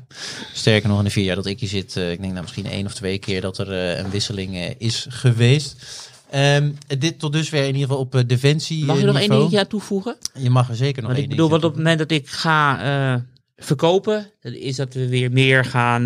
[0.54, 2.86] Sterker nog in de vier jaar dat ik hier zit, ik denk nou misschien één
[2.86, 5.76] of twee keer dat er een wisseling is geweest.
[6.36, 8.86] Um, dit tot dusver in ieder geval op defensie.
[8.86, 10.16] Mag je nog één dingetje aan toevoegen?
[10.34, 13.26] Je mag er zeker nog één Ik bedoel, want op het moment dat ik ga
[13.58, 16.06] verkopen, is dat we weer meer gaan,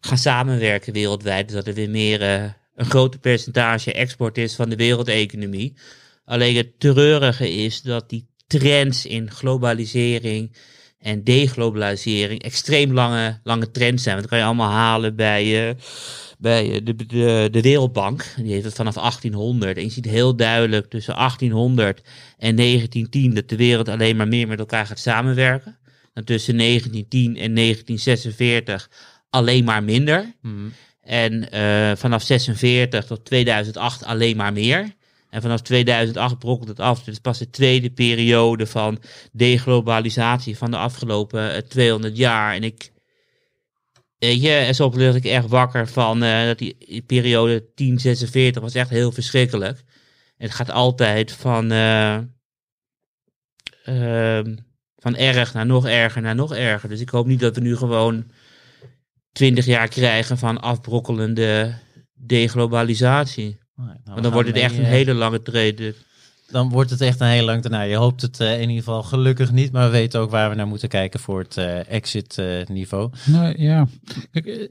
[0.00, 1.46] gaan samenwerken wereldwijd.
[1.46, 5.74] Dus dat er weer meer een groter percentage export is van de wereldeconomie.
[6.24, 10.56] Alleen het treurige is dat die trends in globalisering
[10.98, 14.16] en deglobalisering extreem lange, lange trends zijn.
[14.16, 15.76] Dat kan je allemaal halen bij
[16.38, 18.24] bij eh, de, de, de Wereldbank.
[18.36, 19.76] Die heeft het vanaf 1800.
[19.76, 22.00] En je ziet heel duidelijk tussen 1800
[22.38, 25.78] en 1910 dat de wereld alleen maar meer met elkaar gaat samenwerken.
[26.12, 28.90] En tussen 1910 en 1946
[29.30, 30.34] alleen maar minder.
[30.42, 30.72] Mm.
[31.02, 34.98] En uh, vanaf 46 tot 2008 alleen maar meer.
[35.30, 36.98] En vanaf 2008 brokkelt het af.
[36.98, 42.54] Dit is pas de tweede periode van deglobalisatie van de afgelopen 200 eh, jaar.
[42.54, 42.92] En ik,
[44.18, 49.12] je, en zo ik echt wakker van uh, dat die periode 1046 was echt heel
[49.12, 49.82] verschrikkelijk.
[50.36, 52.18] Het gaat altijd van, uh,
[54.96, 56.88] van erg naar nog erger naar nog erger.
[56.88, 58.30] Dus ik hoop niet dat we nu gewoon
[59.32, 61.74] 20 jaar krijgen van afbrokkelende
[62.14, 63.58] deglobalisatie.
[63.74, 65.94] Nou, maar dan wordt het echt een hele lange trade.
[66.50, 69.52] Dan wordt het echt een heel lang Nou, Je hoopt het in ieder geval gelukkig
[69.52, 71.56] niet, maar we weten ook waar we naar moeten kijken voor het
[71.86, 73.10] exit niveau.
[73.26, 73.86] Nou ja,
[74.30, 74.70] Kijk,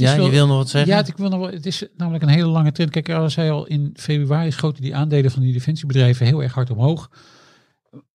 [0.00, 0.92] ja, je wil nog wat zeggen?
[0.92, 2.90] Ja, ik wil nog wel, het is namelijk een hele lange trend.
[2.90, 6.70] Kijk, als zei al, in februari schoten die aandelen van die defensiebedrijven heel erg hard
[6.70, 7.10] omhoog.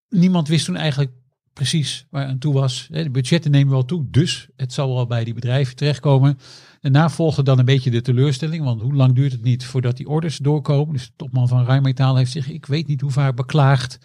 [0.09, 1.11] Niemand wist toen eigenlijk
[1.56, 2.88] precies waar aan toe was.
[2.91, 6.38] De budgetten nemen wel toe, dus het zal wel bij die bedrijven terechtkomen.
[6.82, 10.10] Daarna volgde dan een beetje de teleurstelling, want hoe lang duurt het niet voordat die
[10.10, 10.93] orders doorkomen?
[10.93, 13.99] Dus de topman van Rijnmetaal heeft zich, ik weet niet hoe vaak beklaagd.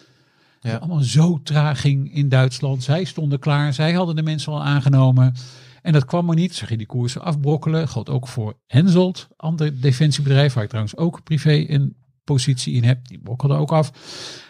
[0.59, 0.75] Ja.
[0.75, 2.83] Allemaal zo traag ging in Duitsland.
[2.83, 5.33] Zij stonden klaar, zij hadden de mensen al aangenomen.
[5.81, 6.55] En dat kwam maar niet.
[6.55, 7.87] Zag je die koersen afbrokkelen.
[7.87, 13.07] Geldt ook voor Henselt, ander defensiebedrijf, waar ik trouwens ook privé een positie in heb.
[13.07, 13.91] Die brokkelde ook af.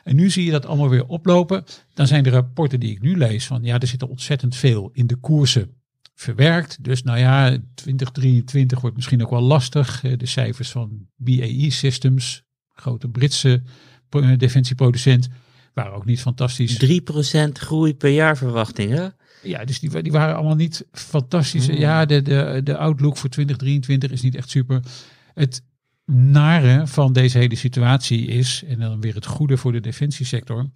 [0.03, 1.63] En nu zie je dat allemaal weer oplopen.
[1.93, 4.89] Dan zijn de rapporten die ik nu lees van ja, er zit er ontzettend veel
[4.93, 5.76] in de koersen
[6.15, 6.84] verwerkt.
[6.84, 10.03] Dus nou ja, 2023 wordt misschien ook wel lastig.
[10.03, 12.43] Eh, de cijfers van BAE Systems,
[12.74, 13.61] grote Britse
[14.38, 15.30] defensieproducent,
[15.74, 16.78] waren ook niet fantastisch.
[16.78, 19.15] 3% groei per jaar verwachtingen.
[19.43, 21.67] Ja, dus die, die waren allemaal niet fantastisch.
[21.67, 21.78] Hmm.
[21.78, 24.82] Ja, de, de, de outlook voor 2023 is niet echt super.
[25.34, 25.63] Het
[26.14, 30.70] nare van deze hele situatie is, en dan weer het goede voor de defensiesector,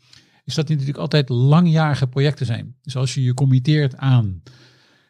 [0.44, 2.76] is dat die natuurlijk altijd langjarige projecten zijn.
[2.82, 4.44] Dus als je je committeert aan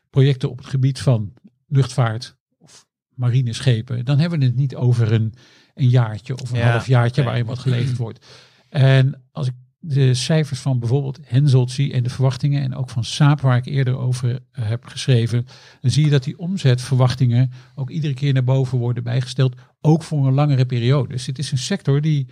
[0.10, 1.34] projecten op het gebied van
[1.68, 5.34] luchtvaart of marineschepen, dan hebben we het niet over een,
[5.74, 8.26] een jaartje of een half jaartje waarin wat geleverd wordt.
[8.70, 9.54] En als ik
[9.88, 13.98] de cijfers van bijvoorbeeld Henselt en de verwachtingen en ook van Saap, waar ik eerder
[13.98, 15.46] over eh, heb geschreven,
[15.82, 20.28] dan zie je dat die omzetverwachtingen ook iedere keer naar boven worden bijgesteld, ook voor
[20.28, 21.08] een langere periode.
[21.08, 22.28] Dus het is een sector die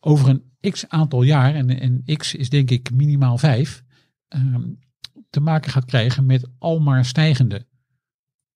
[0.00, 3.82] over een x aantal jaar, en, en x is denk ik minimaal vijf,
[4.28, 4.62] ehm,
[5.30, 7.66] te maken gaat krijgen met almaar stijgende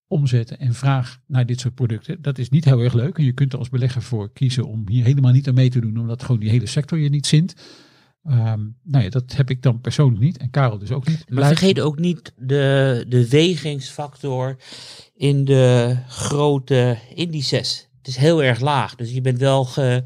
[0.06, 2.22] omzetten en vraag naar dit soort producten.
[2.22, 3.18] Dat is niet heel erg leuk.
[3.18, 5.80] En je kunt er als belegger voor kiezen om hier helemaal niet aan mee te
[5.80, 7.54] doen, omdat gewoon die hele sector je niet zint.
[8.30, 11.24] Um, nou ja, dat heb ik dan persoonlijk niet en Karel dus ook niet.
[11.28, 14.56] Maar vergeet ook niet de, de wegingsfactor
[15.16, 17.88] in de grote indices.
[17.98, 20.02] Het is heel erg laag, dus je bent wel ge,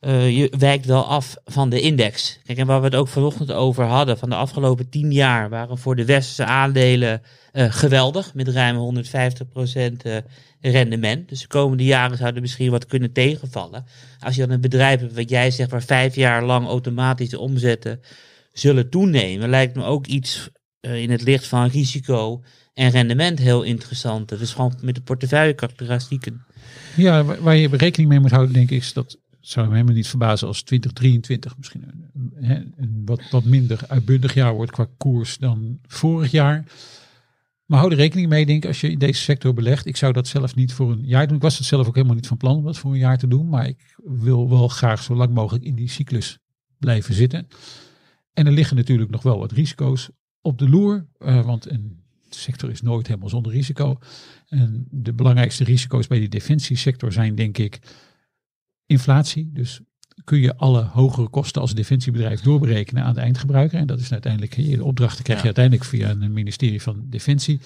[0.00, 2.40] uh, je wijkt wel af van de index.
[2.44, 5.78] Kijk, en waar we het ook vanochtend over hadden, van de afgelopen tien jaar waren
[5.78, 10.16] voor de westerse aandelen uh, geweldig, met ruim 150% uh,
[10.60, 11.28] rendement.
[11.28, 13.84] Dus de komende jaren zouden misschien wat kunnen tegenvallen.
[14.20, 18.00] Als je dan een bedrijf hebt, wat jij zegt, waar vijf jaar lang automatische omzetten
[18.52, 20.50] zullen toenemen, lijkt me ook iets
[20.80, 22.42] uh, in het licht van risico
[22.74, 24.28] en rendement heel interessant.
[24.28, 26.44] Dus gewoon met de portefeuille karakteristieken.
[26.96, 30.08] Ja, waar je rekening mee moet houden, denk ik, is dat zou me helemaal niet
[30.08, 31.84] verbazen als 2023 misschien
[32.40, 36.64] een, een wat, wat minder uitbundig jaar wordt qua koers dan vorig jaar.
[37.68, 39.86] Maar hou er rekening mee, denk ik, als je in deze sector belegt.
[39.86, 41.36] Ik zou dat zelf niet voor een jaar doen.
[41.36, 43.28] Ik was het zelf ook helemaal niet van plan om dat voor een jaar te
[43.28, 43.48] doen.
[43.48, 46.38] Maar ik wil wel graag zo lang mogelijk in die cyclus
[46.78, 47.48] blijven zitten.
[48.32, 50.10] En er liggen natuurlijk nog wel wat risico's
[50.40, 51.06] op de loer.
[51.18, 53.98] Uh, want een sector is nooit helemaal zonder risico.
[54.46, 57.78] En de belangrijkste risico's bij die defensiesector zijn, denk ik,
[58.86, 59.50] inflatie.
[59.52, 59.80] Dus
[60.24, 63.78] kun je alle hogere kosten als defensiebedrijf doorberekenen aan de eindgebruiker.
[63.78, 67.60] En dat is uiteindelijk, de opdrachten krijg je uiteindelijk via een ministerie van Defensie.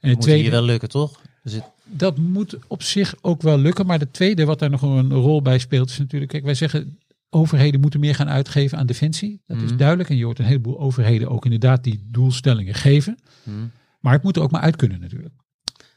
[0.00, 1.20] En het moet tweede, wel lukken, toch?
[1.42, 1.64] Dus het...
[1.84, 3.86] Dat moet op zich ook wel lukken.
[3.86, 6.98] Maar het tweede wat daar nog een rol bij speelt is natuurlijk, kijk, wij zeggen
[7.30, 9.40] overheden moeten meer gaan uitgeven aan defensie.
[9.46, 9.76] Dat is mhm.
[9.76, 10.08] duidelijk.
[10.08, 13.18] En je hoort een heleboel overheden ook inderdaad die doelstellingen geven.
[13.42, 13.56] Mhm.
[14.00, 15.34] Maar het moet er ook maar uit kunnen natuurlijk.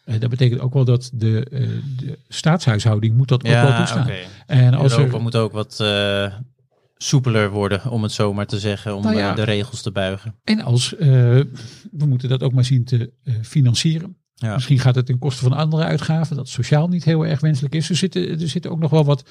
[0.05, 4.03] Uh, dat betekent ook wel dat de, uh, de staatshuishouding moet dat ook wel toestaan.
[4.03, 4.25] Okay.
[4.47, 6.33] En als Europa er moet ook wat uh,
[6.97, 10.35] soepeler worden, om het zo maar te zeggen, om nou ja, de regels te buigen.
[10.43, 14.17] En als we moeten dat ook maar zien te financieren.
[14.35, 14.53] Ja.
[14.53, 17.89] Misschien gaat het ten koste van andere uitgaven, dat sociaal niet heel erg wenselijk is.
[17.89, 19.29] Er zitten, er zitten ook nog wel wat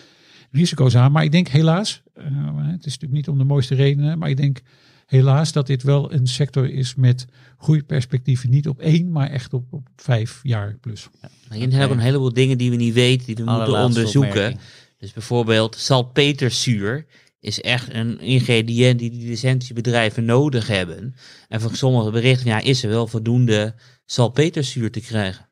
[0.50, 1.12] risico's aan.
[1.12, 4.60] Maar ik denk helaas, het is natuurlijk niet om de mooiste redenen, maar ik denk
[5.06, 7.26] helaas dat dit wel een sector is met
[7.58, 8.50] groeiperspectieven.
[8.50, 11.08] Niet op één, maar echt op, op vijf jaar plus.
[11.50, 14.58] Ja, je hebt een heleboel dingen die we niet weten, die we moeten onderzoeken.
[14.98, 17.06] Dus bijvoorbeeld salpeterzuur
[17.40, 21.14] is echt een ingrediënt die die licentiebedrijven nodig hebben.
[21.48, 23.74] En van sommige berichten ja, is er wel voldoende
[24.04, 25.48] salpeterzuur te krijgen.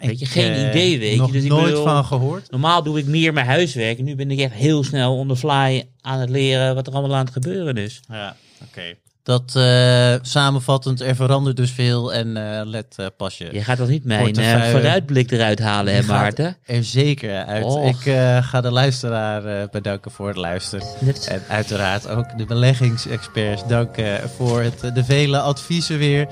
[0.00, 1.32] Weet je, geen uh, idee, weet je.
[1.32, 2.50] Dus ik nooit van gehoord.
[2.50, 3.98] Normaal doe ik meer mijn huiswerk.
[3.98, 6.92] En nu ben ik echt heel snel on the fly aan het leren wat er
[6.92, 8.00] allemaal aan het gebeuren is.
[8.08, 8.94] Ja, oké.
[9.22, 13.48] Dat uh, samenvattend, er verandert dus veel en uh, let uh, pas je.
[13.52, 14.36] Je gaat toch niet mijn
[14.70, 16.56] vooruitblik eruit halen, hè Maarten?
[16.64, 17.96] Er zeker uit.
[17.96, 18.12] Ik
[18.44, 20.86] ga de luisteraar bedanken voor het luisteren.
[21.28, 26.28] En uiteraard ook de beleggingsexperts danken voor het, de vele adviezen weer.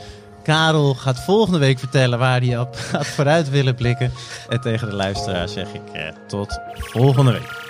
[0.48, 4.12] Karel gaat volgende week vertellen waar hij op gaat vooruit willen blikken.
[4.48, 7.68] En tegen de luisteraar zeg ik eh, tot volgende week.